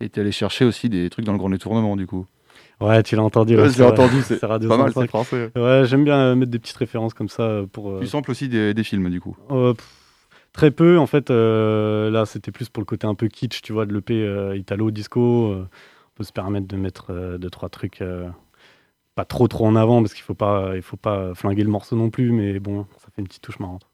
Et 0.00 0.08
tu 0.08 0.20
allé 0.20 0.32
chercher 0.32 0.64
aussi 0.64 0.88
des 0.88 1.08
trucs 1.10 1.24
dans 1.24 1.32
le 1.32 1.38
grand 1.38 1.50
détournement, 1.50 1.96
du 1.96 2.06
coup? 2.06 2.26
Ouais, 2.86 3.02
tu 3.02 3.16
l'as 3.16 3.22
entendu. 3.22 3.56
Ouais, 3.56 3.70
je 3.70 3.82
entendu, 3.82 4.22
c'est 4.24 4.40
pas 4.40 4.58
mal, 4.58 4.92
c'est 4.92 5.06
français. 5.06 5.50
Ouais, 5.56 5.82
j'aime 5.84 6.04
bien 6.04 6.18
euh, 6.18 6.34
mettre 6.34 6.50
des 6.50 6.58
petites 6.58 6.76
références 6.76 7.14
comme 7.14 7.28
ça 7.28 7.42
euh, 7.42 7.66
pour. 7.66 7.90
Euh, 7.90 8.00
tu 8.00 8.06
samples 8.06 8.30
aussi 8.30 8.48
des, 8.48 8.84
films, 8.84 9.10
du 9.10 9.20
coup 9.20 9.36
Très 10.52 10.70
peu, 10.70 10.98
en 10.98 11.06
fait. 11.06 11.30
là, 11.30 12.26
c'était 12.26 12.52
plus 12.52 12.68
pour 12.68 12.80
le 12.80 12.86
côté 12.86 13.06
un 13.06 13.14
peu 13.14 13.28
kitsch, 13.28 13.62
tu 13.62 13.72
vois, 13.72 13.86
de 13.86 13.94
l'EP 13.94 14.56
Italo 14.56 14.90
Disco. 14.90 15.20
on 15.52 15.66
peut 16.14 16.24
se 16.24 16.32
permettre 16.32 16.68
de 16.68 16.76
mettre 16.76 17.38
deux, 17.38 17.50
trois 17.50 17.68
trucs 17.68 18.02
pas 19.16 19.24
trop 19.24 19.46
trop 19.46 19.64
en 19.66 19.76
avant 19.76 20.02
parce 20.02 20.12
qu'il 20.12 20.24
faut 20.24 20.34
pas 20.34 20.72
il 20.74 20.82
faut 20.82 20.96
pas 20.96 21.36
flinguer 21.36 21.62
le 21.62 21.70
morceau 21.70 21.94
non 21.94 22.10
plus 22.10 22.32
mais 22.32 22.58
bon 22.58 22.84
ça 22.98 23.06
fait 23.14 23.22
une 23.22 23.28
petite 23.28 23.42
touche 23.42 23.60
marrante 23.60 23.86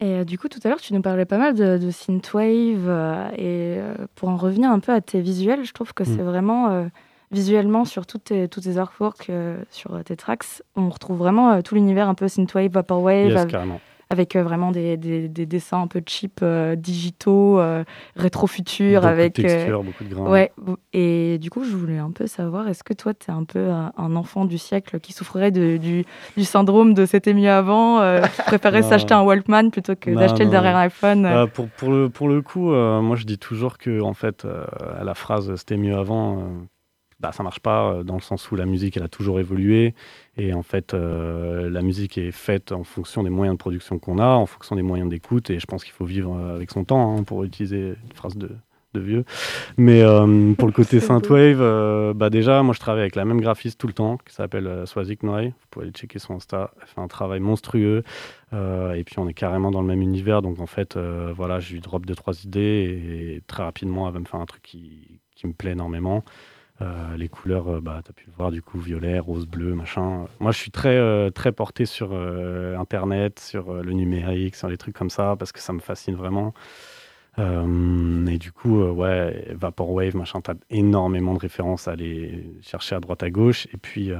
et 0.00 0.14
euh, 0.14 0.24
du 0.24 0.38
coup, 0.38 0.48
tout 0.48 0.60
à 0.64 0.68
l'heure, 0.68 0.80
tu 0.80 0.94
nous 0.94 1.02
parlais 1.02 1.26
pas 1.26 1.38
mal 1.38 1.54
de, 1.54 1.76
de 1.76 1.90
synthwave. 1.90 2.88
Euh, 2.88 3.28
et 3.32 3.78
euh, 3.78 3.94
pour 4.14 4.30
en 4.30 4.36
revenir 4.36 4.70
un 4.70 4.80
peu 4.80 4.92
à 4.92 5.00
tes 5.00 5.20
visuels, 5.20 5.64
je 5.64 5.72
trouve 5.72 5.92
que 5.92 6.04
c'est 6.04 6.22
mm. 6.22 6.26
vraiment 6.26 6.90
visuellement 7.30 7.84
sur 7.84 8.06
toutes 8.06 8.24
tes, 8.24 8.48
toutes 8.48 8.64
tes 8.64 8.76
artworks, 8.78 9.30
sur 9.70 10.02
tes 10.04 10.16
tracks, 10.16 10.62
on 10.76 10.88
retrouve 10.88 11.18
vraiment 11.18 11.62
tout 11.62 11.74
l'univers 11.74 12.08
un 12.08 12.14
peu 12.14 12.28
synthwave, 12.28 12.72
vaporwave. 12.72 13.30
Yes, 13.30 13.46
avec 14.10 14.34
euh, 14.34 14.42
vraiment 14.42 14.72
des, 14.72 14.96
des, 14.96 15.46
dessins 15.46 15.82
un 15.82 15.86
peu 15.86 16.02
cheap, 16.04 16.40
euh, 16.42 16.74
digitaux, 16.74 17.60
euh, 17.60 17.84
rétro-futur. 18.16 19.06
avec 19.06 19.36
de 19.36 19.42
textures, 19.42 19.84
beaucoup 19.84 20.04
de 20.04 20.12
grains. 20.12 20.28
Ouais, 20.28 20.52
et 20.92 21.38
du 21.38 21.48
coup, 21.48 21.64
je 21.64 21.74
voulais 21.76 21.98
un 21.98 22.10
peu 22.10 22.26
savoir, 22.26 22.68
est-ce 22.68 22.82
que 22.82 22.92
toi, 22.92 23.14
tu 23.14 23.30
es 23.30 23.34
un 23.34 23.44
peu 23.44 23.70
un, 23.70 24.16
enfant 24.16 24.44
du 24.44 24.58
siècle 24.58 24.98
qui 24.98 25.12
souffrait 25.12 25.52
de, 25.52 25.76
du, 25.76 26.04
du, 26.36 26.44
syndrome 26.44 26.92
de 26.94 27.06
c'était 27.06 27.32
mieux 27.32 27.50
avant, 27.50 28.00
qui 28.22 28.42
préférait 28.42 28.82
s'acheter 28.82 29.14
un 29.14 29.22
Walkman 29.22 29.70
plutôt 29.70 29.94
que 29.94 30.10
d'acheter 30.10 30.44
le 30.44 30.50
dernier 30.50 30.74
iPhone 30.74 31.46
pour, 31.54 31.68
pour, 31.68 31.90
le, 31.90 32.08
pour 32.08 32.28
le 32.28 32.42
coup, 32.42 32.72
moi, 32.72 33.14
je 33.14 33.24
dis 33.24 33.38
toujours 33.38 33.78
que, 33.78 34.00
en 34.00 34.14
fait, 34.14 34.44
à 34.44 35.04
la 35.04 35.14
phrase 35.14 35.54
c'était 35.54 35.76
mieux 35.76 35.96
avant 35.96 36.48
bah, 37.20 37.32
ça 37.32 37.42
marche 37.42 37.60
pas 37.60 38.02
dans 38.04 38.14
le 38.14 38.20
sens 38.20 38.50
où 38.50 38.56
la 38.56 38.66
musique, 38.66 38.96
elle 38.96 39.02
a 39.02 39.08
toujours 39.08 39.38
évolué. 39.40 39.94
Et 40.36 40.52
en 40.54 40.62
fait, 40.62 40.94
la 40.94 41.82
musique 41.82 42.18
est 42.18 42.32
faite 42.32 42.72
en 42.72 42.84
fonction 42.84 43.22
des 43.22 43.30
moyens 43.30 43.56
de 43.56 43.58
production 43.58 43.98
qu'on 43.98 44.18
a, 44.18 44.28
en 44.28 44.46
fonction 44.46 44.76
des 44.76 44.82
moyens 44.82 45.10
d'écoute. 45.10 45.50
Et 45.50 45.58
je 45.60 45.66
pense 45.66 45.84
qu'il 45.84 45.92
faut 45.92 46.06
vivre 46.06 46.36
avec 46.38 46.70
son 46.70 46.84
temps, 46.84 47.16
hein, 47.16 47.22
pour 47.24 47.44
utiliser 47.44 47.88
une 47.88 48.12
phrase 48.14 48.36
de, 48.36 48.50
de 48.94 49.00
vieux. 49.00 49.24
Mais 49.76 50.02
euh, 50.02 50.52
pour 50.54 50.66
le 50.66 50.72
côté 50.72 51.00
synthwave, 51.00 51.60
euh, 51.60 52.12
bah 52.14 52.30
déjà, 52.30 52.62
moi 52.62 52.74
je 52.74 52.80
travaille 52.80 53.02
avec 53.02 53.16
la 53.16 53.24
même 53.24 53.40
graphiste 53.40 53.78
tout 53.78 53.86
le 53.86 53.92
temps, 53.92 54.18
qui 54.18 54.34
s'appelle 54.34 54.66
euh, 54.66 54.86
Swazik 54.86 55.22
Noy. 55.22 55.48
Vous 55.48 55.66
pouvez 55.70 55.84
aller 55.84 55.92
checker 55.92 56.18
son 56.18 56.34
Insta. 56.34 56.72
Elle 56.80 56.88
fait 56.88 57.00
un 57.00 57.08
travail 57.08 57.40
monstrueux. 57.40 58.02
et 58.52 59.04
puis 59.04 59.18
on 59.18 59.28
est 59.28 59.34
carrément 59.34 59.70
dans 59.70 59.80
le 59.80 59.86
même 59.86 60.02
univers. 60.02 60.42
Donc 60.42 60.60
en 60.60 60.66
fait, 60.66 60.96
voilà, 61.36 61.60
je 61.60 61.72
lui 61.72 61.80
drop 61.80 62.04
deux, 62.06 62.14
trois 62.14 62.42
idées. 62.44 63.36
Et, 63.36 63.42
très 63.46 63.62
rapidement, 63.62 64.06
elle 64.08 64.14
va 64.14 64.20
me 64.20 64.24
faire 64.24 64.40
un 64.40 64.46
truc 64.46 64.62
qui, 64.62 65.20
qui 65.36 65.46
me 65.46 65.52
plaît 65.52 65.72
énormément. 65.72 66.24
Les 67.16 67.28
couleurs, 67.28 67.82
bah, 67.82 68.00
tu 68.04 68.10
as 68.10 68.14
pu 68.14 68.26
le 68.26 68.32
voir 68.36 68.50
du 68.50 68.62
coup, 68.62 68.78
violet, 68.78 69.18
rose, 69.18 69.46
bleu, 69.46 69.74
machin. 69.74 70.26
Moi, 70.38 70.52
je 70.52 70.58
suis 70.58 70.70
très, 70.70 71.30
très 71.32 71.52
porté 71.52 71.84
sur 71.84 72.14
Internet, 72.14 73.38
sur 73.38 73.74
le 73.74 73.92
numérique, 73.92 74.56
sur 74.56 74.68
les 74.68 74.78
trucs 74.78 74.96
comme 74.96 75.10
ça, 75.10 75.36
parce 75.38 75.52
que 75.52 75.60
ça 75.60 75.72
me 75.72 75.80
fascine 75.80 76.14
vraiment. 76.14 76.54
Euh, 77.38 78.26
et 78.26 78.38
du 78.38 78.52
coup, 78.52 78.80
euh, 78.80 78.90
ouais, 78.90 79.48
Vaporwave, 79.52 80.16
machin, 80.16 80.40
t'as 80.40 80.54
énormément 80.68 81.34
de 81.34 81.38
références 81.38 81.88
à 81.88 81.92
aller 81.92 82.52
chercher 82.60 82.96
à 82.96 83.00
droite 83.00 83.22
à 83.22 83.30
gauche. 83.30 83.66
Et 83.72 83.76
puis, 83.76 84.10
euh, 84.10 84.18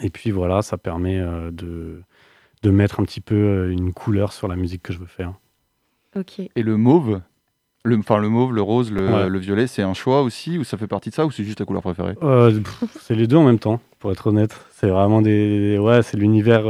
et 0.00 0.10
puis 0.10 0.30
voilà, 0.30 0.62
ça 0.62 0.78
permet 0.78 1.20
de, 1.20 2.02
de 2.62 2.70
mettre 2.70 3.00
un 3.00 3.04
petit 3.04 3.20
peu 3.20 3.70
une 3.70 3.92
couleur 3.92 4.32
sur 4.32 4.48
la 4.48 4.56
musique 4.56 4.82
que 4.82 4.92
je 4.92 4.98
veux 4.98 5.06
faire. 5.06 5.34
Ok. 6.16 6.40
Et 6.40 6.62
le 6.62 6.76
mauve? 6.76 7.20
Le, 7.84 7.98
enfin, 7.98 8.18
le 8.18 8.28
mauve, 8.28 8.52
le 8.54 8.62
rose, 8.62 8.92
le, 8.92 9.28
le 9.28 9.38
violet, 9.38 9.66
c'est 9.66 9.82
un 9.82 9.94
choix 9.94 10.22
aussi 10.22 10.58
ou 10.58 10.64
ça 10.64 10.76
fait 10.76 10.86
partie 10.86 11.10
de 11.10 11.14
ça 11.14 11.26
ou 11.26 11.30
c'est 11.30 11.44
juste 11.44 11.58
ta 11.58 11.64
couleur 11.64 11.82
préférée? 11.82 12.14
C'est 13.00 13.14
les 13.14 13.26
deux 13.26 13.36
en 13.36 13.44
même 13.44 13.58
temps, 13.58 13.80
pour 13.98 14.12
être 14.12 14.28
honnête. 14.28 14.56
C'est 14.70 14.88
vraiment 14.88 15.22
des. 15.22 15.78
Ouais, 15.78 16.02
c'est 16.02 16.16
l'univers 16.16 16.64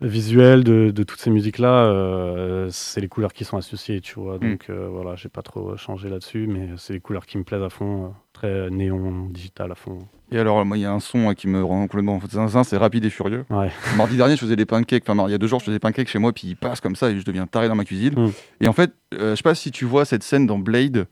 visuel 0.00 0.64
de, 0.64 0.90
de, 0.94 1.02
toutes 1.02 1.20
ces 1.20 1.30
musiques-là, 1.30 1.84
euh, 1.84 2.68
c'est 2.70 3.00
les 3.00 3.08
couleurs 3.08 3.32
qui 3.32 3.44
sont 3.44 3.56
associées, 3.56 4.00
tu 4.00 4.14
vois. 4.18 4.36
Mm. 4.36 4.50
Donc 4.50 4.66
euh, 4.70 4.88
voilà, 4.90 5.16
j'ai 5.16 5.28
pas 5.28 5.42
trop 5.42 5.76
changé 5.76 6.08
là-dessus, 6.08 6.46
mais 6.46 6.68
c'est 6.76 6.92
les 6.92 7.00
couleurs 7.00 7.26
qui 7.26 7.38
me 7.38 7.44
plaisent 7.44 7.62
à 7.62 7.70
fond, 7.70 8.04
euh, 8.04 8.08
très 8.32 8.70
néon, 8.70 9.26
digital 9.30 9.72
à 9.72 9.74
fond. 9.74 9.98
Et 10.30 10.38
alors, 10.38 10.64
moi, 10.64 10.76
il 10.76 10.82
y 10.82 10.84
a 10.84 10.92
un 10.92 11.00
son 11.00 11.32
qui 11.34 11.48
me 11.48 11.64
rend 11.64 11.82
complètement 11.82 12.20
zinzin, 12.28 12.62
c'est 12.62 12.76
Rapide 12.76 13.04
et 13.04 13.10
Furieux. 13.10 13.44
Ouais. 13.50 13.70
Mardi 13.96 14.16
dernier, 14.16 14.36
je 14.36 14.40
faisais 14.40 14.56
des 14.56 14.66
pancakes, 14.66 15.04
enfin, 15.08 15.26
il 15.26 15.30
y 15.30 15.34
a 15.34 15.38
deux 15.38 15.46
jours, 15.46 15.60
je 15.60 15.64
faisais 15.64 15.76
des 15.76 15.80
pancakes 15.80 16.08
chez 16.08 16.18
moi, 16.18 16.32
puis 16.32 16.48
il 16.48 16.56
passe 16.56 16.80
comme 16.80 16.96
ça 16.96 17.10
et 17.10 17.18
je 17.18 17.24
deviens 17.24 17.46
taré 17.46 17.68
dans 17.68 17.74
ma 17.74 17.84
cuisine. 17.84 18.14
Mm. 18.14 18.32
Et 18.60 18.68
en 18.68 18.72
fait, 18.72 18.92
je 19.12 19.34
sais 19.34 19.42
pas 19.42 19.54
si 19.54 19.70
tu 19.70 19.84
vois 19.84 20.04
cette 20.04 20.22
scène 20.22 20.46
dans 20.46 20.58
Blade. 20.58 21.06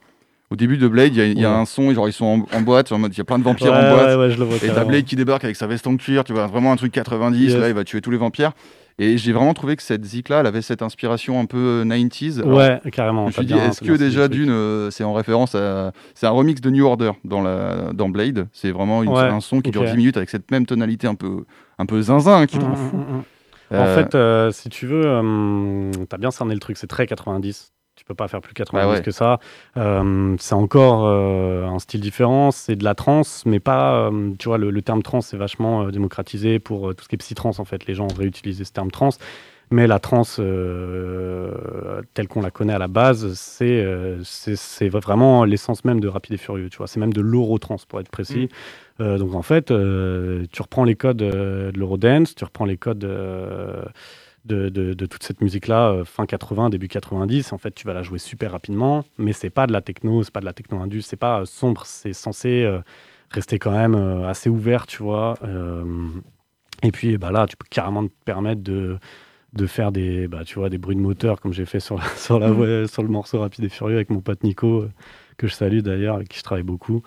Au 0.50 0.56
début 0.56 0.76
de 0.78 0.86
Blade, 0.86 1.16
il 1.16 1.38
y, 1.38 1.44
a 1.44 1.52
un 1.52 1.64
son, 1.64 1.92
genre 1.92 2.08
ils 2.08 2.12
sont 2.12 2.46
en, 2.52 2.60
boîte, 2.60 2.92
il 2.92 3.18
y 3.18 3.20
a 3.20 3.24
plein 3.24 3.38
de 3.38 3.44
vampires 3.44 3.72
en 3.72 3.90
boîte. 3.90 4.16
Ouais, 4.16 4.30
je 4.30 4.38
le 4.38 4.44
vois 4.44 4.56
et 4.56 4.68
t'as 4.68 4.84
Blade 4.84 5.04
qui 5.04 5.16
débarque 5.16 5.42
avec 5.42 5.56
sa 5.56 5.66
veste 5.66 5.86
en 5.86 5.96
cuir, 5.96 6.22
tu 6.22 6.32
vois, 6.32 6.46
vraiment 6.46 6.70
un 6.70 6.76
truc 6.76 6.92
90, 6.92 7.56
là 7.56 7.68
il 7.68 7.74
va 7.74 7.84
tuer 7.84 8.00
tous 8.00 8.10
les 8.12 8.16
vampires. 8.16 8.52
Et 8.98 9.18
j'ai 9.18 9.32
vraiment 9.32 9.52
trouvé 9.52 9.76
que 9.76 9.82
cette 9.82 10.04
zik-là, 10.04 10.40
elle 10.40 10.46
avait 10.46 10.62
cette 10.62 10.80
inspiration 10.80 11.38
un 11.38 11.44
peu 11.44 11.84
90s. 11.84 12.40
Euh, 12.40 12.44
ouais, 12.44 12.90
carrément. 12.90 13.24
Je 13.24 13.40
me 13.40 13.46
suis 13.46 13.46
dit, 13.46 13.52
est-ce 13.52 13.82
que 13.82 13.92
déjà 13.92 14.26
d'une, 14.28 14.50
euh, 14.50 14.90
c'est 14.90 15.04
en 15.04 15.12
référence 15.12 15.54
à. 15.54 15.92
C'est 16.14 16.26
un 16.26 16.30
remix 16.30 16.62
de 16.62 16.70
New 16.70 16.86
Order 16.86 17.12
dans, 17.24 17.42
la... 17.42 17.92
dans 17.92 18.08
Blade. 18.08 18.48
C'est 18.52 18.70
vraiment 18.70 19.02
un 19.02 19.40
son 19.40 19.60
qui 19.60 19.70
dure 19.70 19.84
10 19.84 19.96
minutes 19.96 20.16
avec 20.16 20.30
cette 20.30 20.50
même 20.50 20.64
tonalité 20.64 21.06
un 21.06 21.14
peu, 21.14 21.44
un 21.78 21.84
peu 21.84 22.00
zinzin 22.00 22.46
qui 22.46 22.56
mmh, 22.56 22.74
fou. 22.74 22.96
Mmh, 22.96 23.00
mmh. 23.00 23.76
En 23.76 23.94
fait, 23.94 24.14
euh, 24.14 24.50
si 24.50 24.70
tu 24.70 24.86
veux, 24.86 25.02
t'as 26.08 26.16
bien 26.16 26.30
cerné 26.30 26.54
le 26.54 26.60
truc, 26.60 26.78
c'est 26.78 26.86
très 26.86 27.06
90 27.06 27.72
peux 28.04 28.14
pas 28.14 28.28
faire 28.28 28.40
plus 28.40 28.54
90 28.54 28.86
bah 28.86 29.00
que 29.00 29.10
ça. 29.10 29.38
Euh, 29.76 30.36
c'est 30.38 30.54
encore 30.54 31.06
euh, 31.06 31.66
un 31.66 31.78
style 31.78 32.00
différent, 32.00 32.50
c'est 32.50 32.76
de 32.76 32.84
la 32.84 32.94
trance, 32.94 33.44
mais 33.46 33.60
pas, 33.60 34.08
euh, 34.08 34.32
tu 34.38 34.48
vois, 34.48 34.58
le, 34.58 34.82
terme 34.82 35.02
trance 35.02 35.28
c'est 35.28 35.36
vachement 35.36 35.88
démocratisé 35.88 36.58
pour 36.58 36.94
tout 36.94 37.04
ce 37.04 37.08
qui 37.08 37.16
est 37.16 37.18
psy-trance 37.18 37.58
en 37.58 37.64
fait. 37.64 37.86
Les 37.86 37.94
gens 37.94 38.04
ont 38.04 38.14
réutilisé 38.16 38.64
ce 38.64 38.72
terme 38.72 38.90
trance. 38.90 39.18
Mais 39.72 39.88
la 39.88 39.98
trance 39.98 40.36
telle 40.36 42.28
qu'on 42.28 42.40
la 42.40 42.52
connaît 42.52 42.74
à 42.74 42.78
la 42.78 42.86
base, 42.86 43.34
c'est 43.34 43.84
c'est 44.22 44.88
vraiment 44.88 45.44
l'essence 45.44 45.84
même 45.84 45.98
de 45.98 46.06
Rapide 46.06 46.34
et 46.34 46.36
Furieux. 46.36 46.68
Tu 46.70 46.78
vois, 46.78 46.86
c'est 46.86 47.00
même 47.00 47.12
de 47.12 47.20
l'eurotrance 47.20 47.84
pour 47.84 47.98
être 47.98 48.08
précis. 48.08 48.48
Mm. 49.00 49.16
donc 49.16 49.34
en 49.34 49.42
fait, 49.42 49.66
tu 49.66 50.62
reprends 50.62 50.84
les 50.84 50.94
codes 50.94 51.16
de 51.16 51.72
l'eurodance, 51.74 52.36
tu 52.36 52.44
reprends 52.44 52.64
les 52.64 52.76
codes 52.76 53.04
de, 54.46 55.06
toute 55.06 55.22
cette 55.22 55.40
musique-là, 55.40 55.90
euh, 55.90 56.04
fin 56.04 56.26
80, 56.26 56.70
début 56.70 56.88
90. 56.88 57.52
En 57.52 57.58
fait, 57.58 57.74
tu 57.74 57.86
vas 57.86 57.94
la 57.94 58.02
jouer 58.02 58.18
super 58.18 58.52
rapidement, 58.52 59.04
mais 59.18 59.32
c'est 59.32 59.50
pas 59.50 59.66
de 59.66 59.72
la 59.72 59.80
techno, 59.80 60.22
c'est 60.22 60.32
pas 60.32 60.40
de 60.40 60.44
la 60.44 60.52
techno-indus, 60.52 61.02
c'est 61.02 61.16
pas 61.16 61.40
euh, 61.40 61.44
sombre, 61.44 61.84
c'est 61.84 62.12
censé 62.12 62.62
euh, 62.62 62.80
rester 63.30 63.58
quand 63.58 63.72
même 63.72 63.94
assez 64.24 64.48
ouvert, 64.48 64.86
tu 64.86 65.02
vois. 65.02 65.34
et 66.82 66.92
puis 66.92 67.18
bah 67.18 67.32
là, 67.32 67.46
tu 67.46 67.56
peux 67.56 67.66
carrément 67.68 68.06
te 68.06 68.12
permettre 68.24 68.62
de, 68.62 68.98
de 69.52 69.66
faire 69.66 69.90
des, 69.90 70.28
bah, 70.28 70.44
tu 70.44 70.60
vois, 70.60 70.68
des 70.70 70.78
bruits 70.78 70.94
de 70.94 71.00
moteur 71.00 71.40
comme 71.40 71.52
j'ai 71.52 71.64
fait 71.64 71.80
sur, 71.80 72.00
sur, 72.16 72.38
la, 72.38 72.48
mmh. 72.50 72.86
sur 72.86 73.02
le 73.02 73.08
morceau 73.08 73.40
Rapide 73.40 73.64
et 73.64 73.68
Furieux 73.68 73.96
avec 73.96 74.10
mon 74.10 74.20
pote 74.20 74.44
Nico, 74.44 74.86
que 75.38 75.48
je 75.48 75.54
salue 75.54 75.80
d'ailleurs, 75.80 76.16
avec 76.16 76.28
qui 76.28 76.38
je 76.38 76.44
travaille 76.44 76.62
beaucoup. 76.62 77.02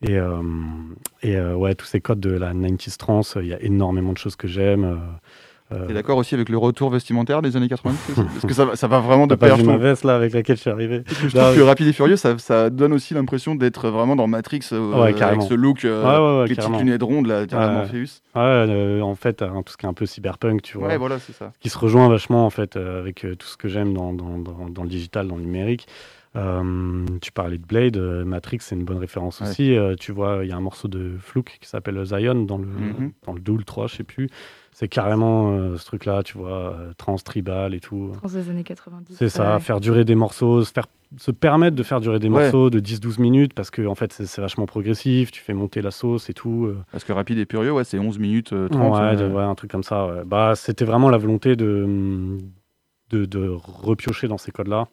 Et, 0.00 0.16
et 1.22 1.40
ouais, 1.40 1.74
tous 1.74 1.86
ces 1.86 2.00
codes 2.00 2.20
de 2.20 2.30
la 2.30 2.54
90s 2.54 2.96
trance, 2.96 3.36
il 3.38 3.48
y 3.48 3.52
a 3.52 3.60
énormément 3.60 4.12
de 4.12 4.18
choses 4.18 4.36
que 4.36 4.48
j'aime. 4.48 4.98
Euh... 5.70 5.86
T'es 5.86 5.92
d'accord 5.92 6.16
aussi 6.16 6.34
avec 6.34 6.48
le 6.48 6.56
retour 6.56 6.88
vestimentaire 6.88 7.42
des 7.42 7.56
années 7.56 7.68
90 7.68 8.14
Parce 8.14 8.46
que 8.46 8.54
ça, 8.54 8.74
ça 8.74 8.88
va 8.88 9.00
vraiment 9.00 9.26
de 9.26 9.34
pair. 9.34 9.62
ma 9.64 9.76
veste 9.76 10.04
là 10.04 10.16
avec 10.16 10.32
laquelle 10.32 10.56
je 10.56 10.62
suis 10.62 10.70
arrivé. 10.70 11.02
Je 11.06 11.28
trouve 11.28 11.56
que 11.56 11.60
Rapide 11.60 11.88
et 11.88 11.92
Furieux, 11.92 12.16
ça, 12.16 12.38
ça 12.38 12.70
donne 12.70 12.92
aussi 12.94 13.12
l'impression 13.12 13.54
d'être 13.54 13.88
vraiment 13.90 14.16
dans 14.16 14.26
Matrix 14.26 14.60
euh, 14.72 14.94
avec 14.94 15.42
ce 15.42 15.54
look, 15.54 15.84
euh, 15.84 16.46
les 16.46 16.54
petites 16.54 16.78
lunettes 16.78 17.02
rondes 17.02 17.26
là, 17.26 17.44
Morpheus. 17.52 18.22
Ouais, 18.34 18.42
euh, 18.42 19.00
en 19.02 19.14
fait, 19.14 19.42
hein, 19.42 19.62
tout 19.64 19.72
ce 19.72 19.76
qui 19.76 19.84
est 19.84 19.88
un 19.88 19.94
peu 19.94 20.06
cyberpunk, 20.06 20.62
tu 20.62 20.78
vois. 20.78 20.88
Ouais, 20.88 20.96
voilà, 20.96 21.18
c'est 21.18 21.34
ça. 21.34 21.52
Qui 21.60 21.68
se 21.68 21.78
rejoint 21.78 22.08
vachement 22.08 22.46
en 22.46 22.50
fait 22.50 22.76
avec 22.76 23.26
tout 23.38 23.46
ce 23.46 23.56
que 23.56 23.68
j'aime 23.68 23.92
dans, 23.92 24.12
dans, 24.14 24.38
dans, 24.38 24.82
le 24.82 24.88
digital, 24.88 25.28
dans 25.28 25.36
le 25.36 25.42
numérique. 25.42 25.86
tu 26.34 27.32
parlais 27.32 27.58
de 27.58 27.66
Blade, 27.66 27.98
Matrix, 27.98 28.58
c'est 28.60 28.74
une 28.74 28.84
bonne 28.84 28.98
référence 28.98 29.42
aussi. 29.42 29.76
tu 30.00 30.12
vois, 30.12 30.40
il 30.44 30.48
y 30.48 30.52
a 30.52 30.56
un 30.56 30.62
morceau 30.62 30.88
de 30.88 31.12
Fluke 31.20 31.58
qui 31.60 31.68
s'appelle 31.68 32.02
Zion 32.06 32.44
dans 32.44 32.56
le, 32.56 32.64
mm-hmm. 32.64 33.10
dans 33.26 33.32
le 33.34 33.40
2 33.40 33.52
ou 33.52 33.58
le 33.58 33.64
3, 33.64 33.88
je 33.88 33.96
sais 33.96 34.04
plus 34.04 34.30
c'est 34.78 34.86
carrément 34.86 35.50
euh, 35.50 35.76
ce 35.76 35.84
truc-là, 35.86 36.22
tu 36.22 36.38
vois, 36.38 36.72
euh, 36.72 36.92
trans-tribal 36.96 37.74
et 37.74 37.80
tout. 37.80 38.12
Trans 38.22 38.28
des 38.28 38.48
années 38.48 38.62
90. 38.62 39.16
C'est 39.18 39.28
ça, 39.28 39.58
faire 39.58 39.80
durer 39.80 40.04
des 40.04 40.14
morceaux, 40.14 40.62
se, 40.62 40.70
faire, 40.70 40.86
se 41.16 41.32
permettre 41.32 41.74
de 41.74 41.82
faire 41.82 42.00
durer 42.00 42.20
des 42.20 42.28
morceaux 42.28 42.70
de 42.70 42.78
10-12 42.78 43.20
minutes 43.20 43.54
parce 43.54 43.72
que 43.72 43.84
en 43.84 43.96
fait 43.96 44.12
c'est 44.12 44.40
vachement 44.40 44.66
progressif, 44.66 45.32
tu 45.32 45.42
fais 45.42 45.52
monter 45.52 45.82
la 45.82 45.90
sauce 45.90 46.30
et 46.30 46.32
tout. 46.32 46.66
Euh. 46.66 46.78
Parce 46.92 47.02
que 47.02 47.12
Rapide 47.12 47.38
et 47.38 47.44
Purieux, 47.44 47.72
ouais, 47.72 47.82
c'est 47.82 47.98
11 47.98 48.20
minutes 48.20 48.54
30. 48.70 49.20
Ouais, 49.32 49.42
un 49.42 49.54
truc 49.56 49.72
comme 49.72 49.82
ça. 49.82 50.22
Bah, 50.24 50.52
C'était 50.54 50.84
vraiment 50.84 51.10
la 51.10 51.18
volonté 51.18 51.56
de, 51.56 52.38
de, 53.10 53.24
de 53.24 53.48
repiocher 53.48 54.28
dans 54.28 54.38
ces 54.38 54.52
codes-là, 54.52 54.86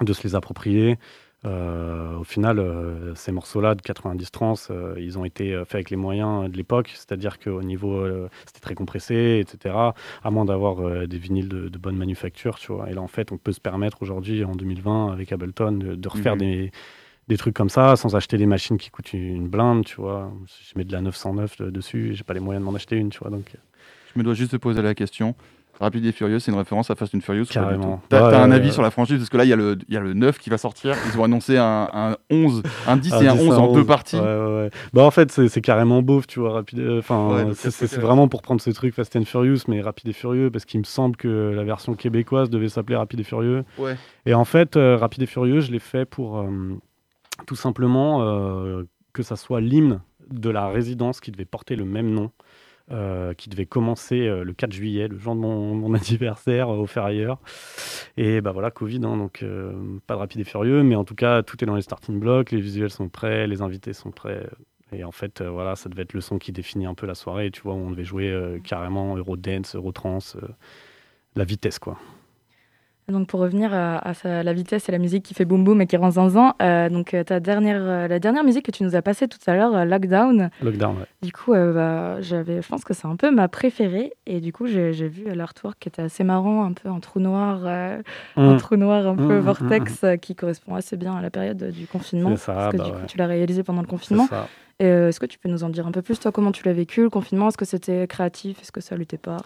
de 0.00 0.12
se 0.12 0.24
les 0.24 0.34
approprier. 0.34 0.98
Euh, 1.46 2.16
au 2.16 2.24
final, 2.24 2.58
euh, 2.58 3.14
ces 3.14 3.32
morceaux-là 3.32 3.74
de 3.74 3.82
90 3.82 4.30
trans, 4.30 4.54
euh, 4.70 4.94
ils 4.98 5.18
ont 5.18 5.24
été 5.24 5.52
faits 5.66 5.74
avec 5.74 5.90
les 5.90 5.96
moyens 5.96 6.50
de 6.50 6.56
l'époque, 6.56 6.90
c'est-à-dire 6.94 7.38
qu'au 7.38 7.62
niveau, 7.62 8.06
c'était 8.46 8.60
très 8.60 8.74
compressé, 8.74 9.40
etc. 9.40 9.74
À 10.22 10.30
moins 10.30 10.44
d'avoir 10.44 11.06
des 11.06 11.18
vinyles 11.18 11.48
de, 11.48 11.78
bonne 11.78 11.96
manufacture, 11.96 12.58
tu 12.58 12.72
vois. 12.72 12.90
Et 12.90 12.94
là, 12.94 13.02
en 13.02 13.08
fait, 13.08 13.32
on 13.32 13.36
peut 13.36 13.52
se 13.52 13.60
permettre 13.60 14.02
aujourd'hui, 14.02 14.44
en 14.44 14.52
2020, 14.52 15.12
avec 15.12 15.32
Ableton, 15.32 15.72
de, 15.72 16.08
refaire 16.08 16.34
mhm. 16.34 16.40
des, 16.40 16.72
des, 17.28 17.36
trucs 17.36 17.54
comme 17.54 17.68
ça, 17.68 17.96
sans 17.96 18.16
acheter 18.16 18.38
des 18.38 18.46
machines 18.46 18.78
qui 18.78 18.90
coûtent 18.90 19.12
une 19.12 19.48
blinde, 19.48 19.84
tu 19.84 19.96
vois. 19.96 20.32
Je 20.46 20.78
mets 20.78 20.84
de 20.84 20.92
la 20.92 21.02
909 21.02 21.62
dessus, 21.62 22.14
j'ai 22.14 22.24
pas 22.24 22.34
les 22.34 22.40
moyens 22.40 22.64
de 22.64 22.70
m'en 22.70 22.74
acheter 22.74 22.96
une, 22.96 23.10
tu 23.10 23.18
vois. 23.18 23.30
Donc. 23.30 23.54
Je 24.14 24.18
me 24.18 24.24
dois 24.24 24.34
juste 24.34 24.52
te 24.52 24.56
poser 24.56 24.80
la 24.80 24.94
question. 24.94 25.34
Rapide 25.80 26.06
et 26.06 26.12
Furieux, 26.12 26.38
c'est 26.38 26.50
une 26.50 26.58
référence 26.58 26.90
à 26.90 26.94
Fast 26.94 27.14
and 27.14 27.20
Furious. 27.20 27.46
Carrément. 27.50 28.00
T'as 28.08 28.42
un 28.42 28.50
avis 28.50 28.72
sur 28.72 28.82
la 28.82 28.90
franchise? 28.90 29.18
Parce 29.18 29.30
que 29.30 29.36
là, 29.36 29.44
il 29.44 29.48
y, 29.48 29.52
a 29.52 29.56
le, 29.56 29.76
y 29.88 29.96
a 29.96 30.00
le 30.00 30.14
9 30.14 30.38
qui 30.38 30.50
va 30.50 30.58
sortir. 30.58 30.94
Ils 31.12 31.18
ont 31.18 31.24
annoncé 31.24 31.56
un, 31.56 31.88
un 31.92 32.16
11, 32.30 32.62
un 32.86 32.96
10 32.96 33.12
et 33.22 33.28
un 33.28 33.34
11 33.36 33.58
en 33.58 33.72
deux 33.72 33.84
parties. 33.84 34.18
Bah, 34.92 35.02
en 35.02 35.10
fait, 35.10 35.30
c'est 35.30 35.60
carrément 35.60 36.02
beauf, 36.02 36.26
tu 36.26 36.40
vois. 36.40 36.52
Rapide, 36.52 36.80
euh, 36.80 36.98
enfin, 36.98 37.52
c'est 37.54 37.98
vraiment 37.98 38.28
pour 38.28 38.42
prendre 38.42 38.60
ces 38.60 38.72
trucs 38.72 38.94
Fast 38.94 39.16
and 39.16 39.24
Furious, 39.24 39.60
mais 39.68 39.80
Rapide 39.80 40.08
et 40.08 40.12
Furieux, 40.12 40.50
parce 40.50 40.64
qu'il 40.64 40.80
me 40.80 40.84
semble 40.84 41.16
que 41.16 41.52
la 41.54 41.64
version 41.64 41.94
québécoise 41.94 42.50
devait 42.50 42.68
s'appeler 42.68 42.96
Rapide 42.96 43.20
et 43.20 43.24
Furieux. 43.24 43.64
Ouais. 43.78 43.96
Et 44.26 44.34
en 44.34 44.44
fait, 44.44 44.76
euh, 44.76 44.96
Rapide 44.96 45.22
et 45.22 45.26
Furieux, 45.26 45.60
je 45.60 45.72
l'ai 45.72 45.78
fait 45.78 46.04
pour 46.04 46.38
euh, 46.38 46.46
tout 47.46 47.56
simplement 47.56 48.20
que 49.12 49.22
ça 49.22 49.36
soit 49.36 49.60
l'hymne 49.60 50.00
de 50.30 50.50
la 50.50 50.68
résidence 50.68 51.20
qui 51.20 51.30
devait 51.30 51.44
porter 51.44 51.76
le 51.76 51.84
même 51.84 52.10
nom. 52.10 52.30
Euh, 52.90 53.32
qui 53.32 53.48
devait 53.48 53.64
commencer 53.64 54.28
euh, 54.28 54.44
le 54.44 54.52
4 54.52 54.70
juillet, 54.70 55.08
le 55.08 55.16
jour 55.16 55.34
de 55.34 55.40
mon, 55.40 55.94
anniversaire 55.94 56.68
euh, 56.68 56.76
au 56.76 56.86
Ferrailleur. 56.86 57.40
Et 58.18 58.42
bah 58.42 58.52
voilà, 58.52 58.70
Covid, 58.70 59.00
hein, 59.04 59.16
donc 59.16 59.42
pas 60.06 60.14
de 60.14 60.18
rapide 60.18 60.42
et 60.42 60.44
furieux, 60.44 60.82
mais 60.82 60.94
en 60.94 61.04
tout 61.04 61.14
cas, 61.14 61.42
tout 61.42 61.64
est 61.64 61.66
dans 61.66 61.76
les 61.76 61.82
starting 61.82 62.20
blocks, 62.20 62.50
les 62.50 62.60
visuels 62.60 62.90
sont 62.90 63.08
prêts, 63.08 63.46
les 63.46 63.62
invités 63.62 63.94
sont 63.94 64.10
prêts. 64.10 64.46
Et 64.92 65.02
en 65.02 65.12
fait, 65.12 65.40
voilà, 65.40 65.76
ça 65.76 65.88
devait 65.88 66.02
être 66.02 66.12
le 66.12 66.20
son 66.20 66.38
qui 66.38 66.52
définit 66.52 66.84
un 66.84 66.94
peu 66.94 67.06
la 67.06 67.14
soirée, 67.14 67.50
tu 67.50 67.62
vois, 67.62 67.72
où 67.72 67.78
on 67.78 67.90
devait 67.90 68.04
jouer 68.04 68.60
carrément 68.62 69.16
Eurodance, 69.16 69.74
Eurotrance, 69.74 70.36
la 71.36 71.44
vitesse, 71.44 71.78
quoi. 71.78 71.98
Donc 73.08 73.28
pour 73.28 73.40
revenir 73.40 73.74
à, 73.74 74.14
la 74.24 74.52
vitesse 74.54 74.88
et 74.88 74.92
la 74.92 74.98
musique 74.98 75.24
qui 75.24 75.34
fait 75.34 75.44
boum 75.44 75.62
boum 75.62 75.80
et 75.82 75.86
qui 75.86 75.96
rend 75.98 76.12
zinzin, 76.12 76.54
euh, 76.62 76.88
donc 76.88 77.12
euh, 77.12 77.22
ta 77.22 77.38
dernière, 77.38 77.82
euh, 77.82 78.08
la 78.08 78.18
dernière 78.18 78.44
musique 78.44 78.64
que 78.64 78.70
tu 78.70 78.82
nous 78.82 78.96
as 78.96 79.02
passée 79.02 79.28
tout 79.28 79.38
à 79.46 79.54
l'heure, 79.54 79.84
Lockdown. 79.84 80.48
Lockdown, 80.62 80.96
ouais. 80.96 81.06
Du 81.20 81.30
coup, 81.30 81.52
bah, 81.52 82.22
j'avais, 82.22 82.62
je 82.62 82.68
pense 82.68 82.82
que 82.82 82.94
c'est 82.94 83.06
un 83.06 83.16
peu 83.16 83.30
ma 83.30 83.48
préférée 83.48 84.14
et 84.26 84.40
du 84.40 84.54
coup 84.54 84.66
j'ai, 84.66 84.92
vu 85.08 85.24
l'artwork 85.34 85.78
qui 85.78 85.88
était 85.88 86.00
assez 86.00 86.24
marrant, 86.24 86.64
un 86.64 86.72
peu 86.72 86.88
en 86.88 87.00
trou 87.00 87.20
noir, 87.20 87.66
un 87.66 88.00
mmh. 88.36 88.56
trou 88.56 88.76
noir 88.76 89.06
un 89.06 89.16
peu 89.16 89.22
mmh, 89.22 89.38
mmh, 89.38 89.40
vortex 89.40 90.04
qui 90.22 90.34
correspond 90.34 90.74
assez 90.74 90.96
bien 90.96 91.14
à 91.14 91.20
la 91.20 91.28
période 91.28 91.62
du 91.72 91.86
confinement. 91.86 92.30
C'est 92.36 92.46
ça, 92.46 92.54
parce 92.54 92.72
que 92.72 92.76
bah 92.78 92.84
du 92.84 92.92
coup 92.92 93.06
tu 93.06 93.18
l'as 93.18 93.26
réalisé 93.26 93.62
pendant 93.62 93.82
le 93.82 93.86
confinement. 93.86 94.26
Ça. 94.28 94.48
est-ce 94.78 95.20
que 95.20 95.26
tu 95.26 95.38
peux 95.38 95.50
nous 95.50 95.62
en 95.62 95.68
dire 95.68 95.86
un 95.86 95.92
peu 95.92 96.00
plus 96.00 96.18
toi 96.18 96.32
comment 96.32 96.52
tu 96.52 96.64
l'as 96.64 96.72
vécu 96.72 97.02
le 97.02 97.10
confinement? 97.10 97.48
Est-ce 97.48 97.58
que 97.58 97.66
c'était 97.66 98.06
créatif? 98.06 98.62
Est-ce 98.62 98.72
que 98.72 98.80
ça 98.80 98.96
l'était 98.96 99.18
pas? 99.18 99.38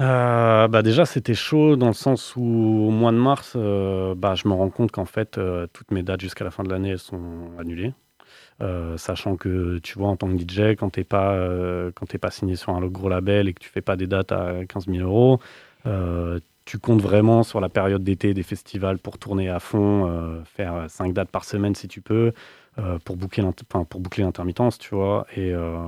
Euh, 0.00 0.68
bah 0.68 0.82
déjà, 0.82 1.06
c'était 1.06 1.34
chaud 1.34 1.76
dans 1.76 1.86
le 1.86 1.94
sens 1.94 2.34
où 2.36 2.42
au 2.42 2.90
mois 2.90 3.12
de 3.12 3.16
mars, 3.16 3.54
euh, 3.56 4.14
bah, 4.14 4.34
je 4.34 4.46
me 4.48 4.52
rends 4.52 4.68
compte 4.68 4.92
qu'en 4.92 5.06
fait, 5.06 5.38
euh, 5.38 5.66
toutes 5.72 5.90
mes 5.90 6.02
dates 6.02 6.20
jusqu'à 6.20 6.44
la 6.44 6.50
fin 6.50 6.64
de 6.64 6.70
l'année 6.70 6.96
sont 6.98 7.50
annulées. 7.58 7.94
sachant 8.96 9.36
que 9.36 9.78
tu 9.78 9.98
vois, 9.98 10.08
en 10.08 10.16
tant 10.16 10.28
que 10.28 10.38
DJ, 10.38 10.76
quand 10.76 10.90
tu 10.90 11.00
n'es 11.00 11.04
pas, 11.04 11.36
quand 11.94 12.06
pas 12.18 12.30
signé 12.30 12.56
sur 12.56 12.74
un 12.74 12.86
gros 12.86 13.08
label 13.08 13.48
et 13.48 13.54
que 13.54 13.60
tu 13.60 13.68
fais 13.70 13.82
pas 13.82 13.96
des 13.96 14.06
dates 14.06 14.32
à 14.32 14.64
15 14.68 14.86
000 14.86 14.98
euros, 15.08 15.40
tu 16.64 16.78
comptes 16.78 17.00
vraiment 17.02 17.42
sur 17.42 17.60
la 17.60 17.68
période 17.68 18.02
d'été 18.02 18.34
des 18.34 18.42
festivals 18.42 18.98
pour 18.98 19.18
tourner 19.18 19.48
à 19.50 19.60
fond, 19.60 20.42
faire 20.44 20.86
5 20.88 21.12
dates 21.12 21.30
par 21.30 21.44
semaine 21.44 21.74
si 21.74 21.88
tu 21.88 22.00
peux. 22.00 22.32
Euh, 22.78 22.98
pour, 23.02 23.16
boucler 23.16 23.42
pour 23.88 24.00
boucler 24.00 24.22
l'intermittence, 24.22 24.76
tu 24.76 24.94
vois. 24.94 25.26
Et, 25.34 25.54
euh, 25.54 25.78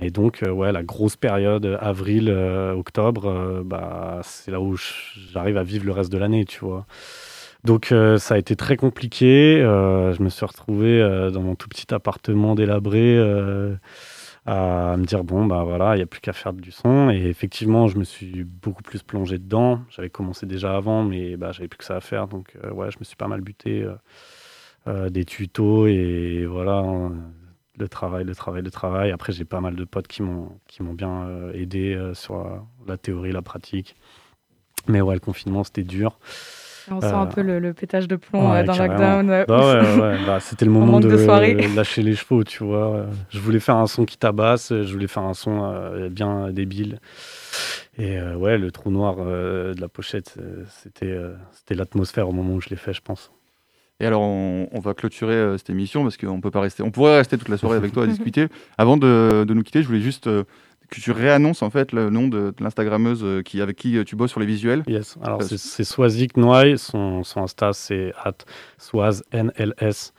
et 0.00 0.10
donc, 0.10 0.42
euh, 0.42 0.50
ouais, 0.50 0.72
la 0.72 0.82
grosse 0.82 1.16
période, 1.16 1.78
avril, 1.80 2.28
octobre, 2.30 3.62
bah, 3.64 4.20
c'est 4.22 4.50
là 4.50 4.60
où 4.60 4.76
j'arrive 5.32 5.56
à 5.56 5.62
vivre 5.62 5.86
le 5.86 5.92
reste 5.92 6.12
de 6.12 6.18
l'année, 6.18 6.44
tu 6.44 6.60
vois. 6.60 6.84
Donc, 7.64 7.94
ça 8.18 8.34
a 8.34 8.38
été 8.38 8.56
très 8.56 8.76
compliqué. 8.76 9.60
je 9.60 10.22
me 10.22 10.28
suis 10.28 10.44
retrouvé 10.44 11.00
dans 11.32 11.40
mon 11.40 11.54
tout 11.54 11.68
petit 11.68 11.94
appartement 11.94 12.54
délabré 12.54 13.18
à 14.46 14.98
me 14.98 15.04
dire 15.06 15.24
bon 15.24 15.46
bah 15.46 15.64
voilà 15.64 15.94
il 15.94 15.96
n'y 15.96 16.02
a 16.02 16.06
plus 16.06 16.20
qu'à 16.20 16.34
faire 16.34 16.52
du 16.52 16.70
son 16.70 17.08
et 17.08 17.28
effectivement 17.28 17.88
je 17.88 17.96
me 17.96 18.04
suis 18.04 18.44
beaucoup 18.44 18.82
plus 18.82 19.02
plongé 19.02 19.38
dedans 19.38 19.80
j'avais 19.88 20.10
commencé 20.10 20.44
déjà 20.44 20.76
avant 20.76 21.02
mais 21.02 21.38
bah 21.38 21.52
j'avais 21.52 21.68
plus 21.68 21.78
que 21.78 21.84
ça 21.84 21.96
à 21.96 22.02
faire 22.02 22.28
donc 22.28 22.54
ouais 22.70 22.90
je 22.90 22.98
me 22.98 23.04
suis 23.04 23.16
pas 23.16 23.26
mal 23.26 23.40
buté 23.40 23.86
euh, 24.86 25.08
des 25.08 25.24
tutos 25.24 25.86
et 25.86 26.44
voilà, 26.44 26.76
hein, 26.76 27.12
le 27.78 27.88
travail, 27.88 28.24
le 28.24 28.34
travail, 28.34 28.62
le 28.62 28.70
travail. 28.70 29.12
Après, 29.12 29.32
j'ai 29.32 29.46
pas 29.46 29.60
mal 29.60 29.76
de 29.76 29.84
potes 29.84 30.06
qui 30.06 30.20
m'ont 30.20 30.50
qui 30.66 30.82
m'ont 30.82 30.92
bien 30.92 31.22
euh, 31.22 31.52
aidé 31.54 31.94
euh, 31.94 32.12
sur 32.12 32.46
la 32.86 32.98
théorie, 32.98 33.32
la 33.32 33.40
pratique. 33.40 33.96
Mais 34.86 35.00
ouais, 35.00 35.14
le 35.14 35.20
confinement, 35.20 35.64
c'était 35.64 35.84
dur. 35.84 36.18
On 36.90 37.00
sent 37.00 37.06
un 37.06 37.24
peu 37.24 37.40
le, 37.40 37.72
pétage 37.72 38.08
de 38.08 38.16
plomb 38.16 38.42
dans 38.62 38.76
Lockdown. 38.76 39.44
Bah 39.48 39.72
ouais, 40.02 40.18
bah, 40.26 40.38
c'était 40.38 40.66
le 40.66 40.70
moment 40.70 41.00
de, 41.00 41.08
lâcher 41.74 42.02
les 42.02 42.14
chevaux, 42.14 42.44
tu 42.44 42.62
vois. 42.62 43.06
Je 43.30 43.38
voulais 43.38 43.60
faire 43.60 43.76
un 43.76 43.86
son 43.86 44.04
qui 44.04 44.18
tabasse, 44.18 44.68
je 44.68 44.92
voulais 44.92 45.06
faire 45.06 45.22
un 45.22 45.32
son 45.32 46.08
bien 46.10 46.50
débile. 46.52 47.00
Et 47.96 48.20
ouais, 48.20 48.58
le 48.58 48.70
trou 48.70 48.90
noir 48.90 49.16
de 49.16 49.80
la 49.80 49.88
pochette, 49.88 50.36
c'était 50.68 51.18
c'était 51.52 51.74
l'atmosphère 51.74 52.28
au 52.28 52.32
moment 52.32 52.56
où 52.56 52.60
je 52.60 52.68
l'ai 52.68 52.76
fait, 52.76 52.92
je 52.92 53.00
pense. 53.00 53.32
Et 54.00 54.06
alors, 54.06 54.22
on, 54.22 54.80
va 54.80 54.92
clôturer 54.92 55.34
euh, 55.34 55.56
cette 55.56 55.70
émission 55.70 56.02
parce 56.02 56.16
qu'on 56.16 56.40
peut 56.40 56.50
pas 56.50 56.60
rester. 56.60 56.82
On 56.82 56.90
pourrait 56.90 57.18
rester 57.18 57.38
toute 57.38 57.48
la 57.48 57.56
soirée 57.56 57.76
avec 57.76 57.92
toi 57.92 58.04
à 58.04 58.06
discuter. 58.08 58.48
Avant 58.76 58.96
de, 58.96 59.44
nous 59.48 59.62
quitter, 59.62 59.82
je 59.82 59.86
voulais 59.86 60.00
juste 60.00 60.26
euh, 60.26 60.42
que 60.90 61.00
tu 61.00 61.12
réannonces 61.12 61.62
en 61.62 61.70
fait 61.70 61.92
le 61.92 62.10
nom 62.10 62.26
de, 62.26 62.52
l'Instagrammeuse 62.58 63.22
euh, 63.22 63.42
qui, 63.42 63.60
avec 63.60 63.76
qui 63.76 64.04
tu 64.04 64.16
bosses 64.16 64.32
sur 64.32 64.40
les 64.40 64.46
visuels. 64.46 64.82
Yes. 64.88 65.16
Alors, 65.22 65.42
c'est 65.42 65.84
Swazik 65.84 66.36
Noy. 66.36 66.76
Son, 66.76 67.22
son 67.22 67.42
Insta, 67.42 67.72
c'est 67.72 68.12
at 68.24 68.34
SwazNLS. 68.78 70.12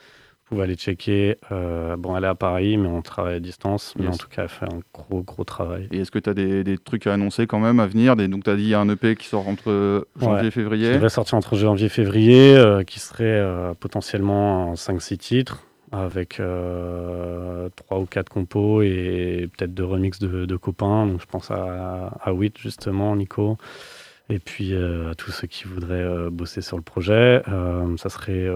Vous 0.45 0.57
pouvez 0.57 0.65
aller 0.65 0.75
checker. 0.75 1.39
Euh, 1.51 1.97
bon, 1.97 2.15
elle 2.15 2.23
est 2.23 2.27
à 2.27 2.35
Paris, 2.35 2.77
mais 2.77 2.87
on 2.87 3.01
travaille 3.01 3.33
à 3.33 3.39
distance. 3.39 3.95
Mais 3.97 4.07
en 4.07 4.15
tout 4.15 4.27
cas, 4.27 4.43
elle 4.43 4.49
fait 4.49 4.65
un 4.65 4.79
gros, 4.93 5.23
gros 5.23 5.43
travail. 5.43 5.87
Et 5.91 6.01
est-ce 6.01 6.11
que 6.11 6.19
tu 6.19 6.29
as 6.29 6.35
des, 6.35 6.63
des, 6.63 6.77
trucs 6.77 7.07
à 7.07 7.13
annoncer 7.13 7.47
quand 7.47 7.59
même 7.59 7.79
à 7.79 7.87
venir? 7.87 8.15
Des, 8.15 8.27
Donc, 8.27 8.43
tu 8.43 8.51
as 8.51 8.55
dit 8.55 8.61
il 8.61 8.69
y 8.69 8.75
a 8.75 8.79
un 8.79 8.87
EP 8.87 9.15
qui 9.15 9.27
sort 9.27 9.47
entre 9.47 10.05
janvier 10.21 10.49
et 10.49 10.51
février. 10.51 10.89
Qui 10.89 10.93
devrait 10.93 11.09
sortir 11.09 11.35
entre 11.35 11.55
janvier 11.55 11.87
et 11.87 11.89
février, 11.89 12.55
euh, 12.55 12.83
qui 12.83 12.99
serait 12.99 13.23
euh, 13.25 13.73
potentiellement 13.73 14.69
en 14.69 14.73
5-6 14.75 15.17
titres, 15.17 15.63
avec 15.91 16.35
3 16.35 17.99
ou 17.99 18.05
4 18.05 18.29
compos 18.29 18.83
et 18.83 19.49
peut-être 19.57 19.73
deux 19.73 19.85
remixes 19.85 20.19
de, 20.19 20.45
de, 20.45 20.55
copains. 20.57 21.07
Donc, 21.07 21.21
je 21.21 21.25
pense 21.25 21.49
à, 21.49 22.19
à 22.21 22.33
WIT, 22.33 22.53
justement, 22.59 23.15
Nico 23.15 23.57
et 24.29 24.39
puis 24.39 24.75
à 24.75 25.13
tous 25.15 25.31
ceux 25.31 25.47
qui 25.47 25.65
voudraient 25.65 26.29
bosser 26.29 26.61
sur 26.61 26.77
le 26.77 26.83
projet. 26.83 27.41
ça 27.97 28.09
serait 28.09 28.47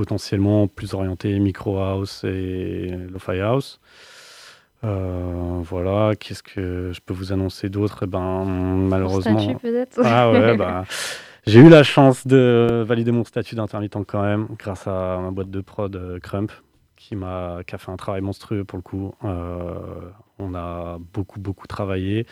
potentiellement 0.00 0.66
plus 0.66 0.94
orienté 0.94 1.38
micro 1.38 1.78
house 1.78 2.24
et 2.24 2.90
lo-fi 3.10 3.38
house. 3.38 3.80
Euh, 4.82 5.60
voilà, 5.62 6.16
qu'est-ce 6.16 6.42
que 6.42 6.90
je 6.94 7.00
peux 7.04 7.12
vous 7.12 7.34
annoncer 7.34 7.68
d'autre? 7.68 8.06
Ben 8.06 8.46
malheureusement. 8.46 9.38
Statut 9.38 9.58
peut-être? 9.58 10.00
Ah 10.02 10.30
ouais, 10.32 10.56
bah, 10.62 10.84
j'ai 11.46 11.60
eu 11.60 11.68
la 11.68 11.82
chance 11.82 12.26
de 12.26 12.82
valider 12.86 13.12
mon 13.12 13.24
statut 13.24 13.56
d'intermittent 13.56 14.06
quand 14.06 14.22
même, 14.22 14.48
grâce 14.58 14.86
à 14.86 15.18
ma 15.20 15.30
boîte 15.32 15.50
de 15.50 15.60
prod 15.60 15.94
euh, 15.94 16.18
Crump, 16.18 16.50
qui 16.96 17.14
m'a 17.14 17.58
qui 17.66 17.74
a 17.74 17.78
fait 17.78 17.90
un 17.90 17.98
travail 17.98 18.22
monstrueux 18.22 18.64
pour 18.64 18.78
le 18.78 18.82
coup. 18.82 19.12
Euh, 19.24 19.74
on 20.38 20.54
a 20.54 20.96
beaucoup 21.12 21.40
beaucoup 21.40 21.66
travaillé. 21.66 22.26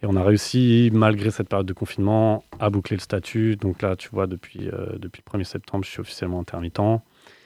Et 0.00 0.06
on 0.06 0.14
a 0.14 0.22
réussi, 0.22 0.90
malgré 0.92 1.30
cette 1.32 1.48
période 1.48 1.66
de 1.66 1.72
confinement, 1.72 2.44
à 2.60 2.70
boucler 2.70 2.96
le 2.96 3.00
statut. 3.00 3.56
Donc 3.56 3.82
là, 3.82 3.96
tu 3.96 4.08
vois, 4.10 4.28
depuis, 4.28 4.68
euh, 4.68 4.96
depuis 4.96 5.22
le 5.26 5.38
1er 5.38 5.44
septembre, 5.44 5.84
je 5.84 5.90
suis 5.90 6.00
officiellement 6.00 6.40
intermittent. 6.40 6.78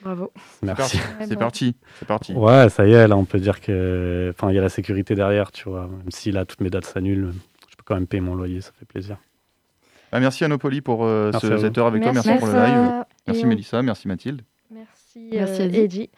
Bravo. 0.03 0.33
Merci. 0.63 0.99
C'est 1.27 1.39
parti. 1.39 1.77
C'est 1.99 2.09
parti. 2.09 2.33
Ouais, 2.33 2.69
ça 2.69 2.87
y 2.87 2.93
est, 2.93 3.07
là, 3.07 3.17
on 3.17 3.25
peut 3.25 3.39
dire 3.39 3.61
que, 3.61 4.33
enfin, 4.35 4.51
il 4.51 4.57
y 4.57 4.59
a 4.59 4.63
la 4.63 4.69
sécurité 4.69 5.15
derrière, 5.15 5.53
tu 5.53 5.69
vois. 5.69 5.87
Même 5.87 6.11
si 6.11 6.33
là, 6.33 6.45
toutes 6.45 6.61
mes 6.61 6.71
dates 6.71 6.87
s'annulent, 6.87 7.33
je 7.71 7.77
peux 7.77 7.83
quand 7.85 7.95
même 7.95 8.07
payer 8.07 8.21
mon 8.21 8.35
loyer, 8.35 8.61
ça 8.61 8.73
fait 8.79 8.87
plaisir. 8.87 9.19
Ah, 10.13 10.21
merci 10.21 10.45
Anopoli 10.45 10.83
pour 10.83 11.05
euh, 11.05 11.33
ce, 11.33 11.57
cette 11.57 11.79
heure 11.79 11.87
avec 11.87 12.03
toi. 12.03 12.13
Merci 12.13 12.35
pour 12.39 12.47
le 12.49 12.53
live. 12.53 13.05
Merci 13.27 13.47
Mélissa, 13.47 13.83
merci 13.83 14.09
Mathilde. 14.09 14.43
Merci, 14.71 15.31
merci 15.33 15.63
euh, 15.63 15.71
Eddie. 15.73 16.11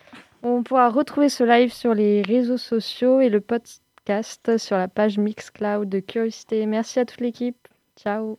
On 0.42 0.62
pourra 0.62 0.90
retrouver 0.90 1.28
ce 1.28 1.44
live 1.44 1.72
sur 1.72 1.94
les 1.94 2.22
réseaux 2.22 2.58
sociaux 2.58 3.20
et 3.20 3.28
le 3.28 3.40
podcast 3.40 4.58
sur 4.58 4.76
la 4.76 4.88
page 4.88 5.18
Mixcloud 5.18 5.88
de 5.88 6.00
Curiosité. 6.00 6.66
Merci 6.66 6.98
à 6.98 7.04
toute 7.04 7.20
l'équipe. 7.20 7.68
Ciao. 7.96 8.38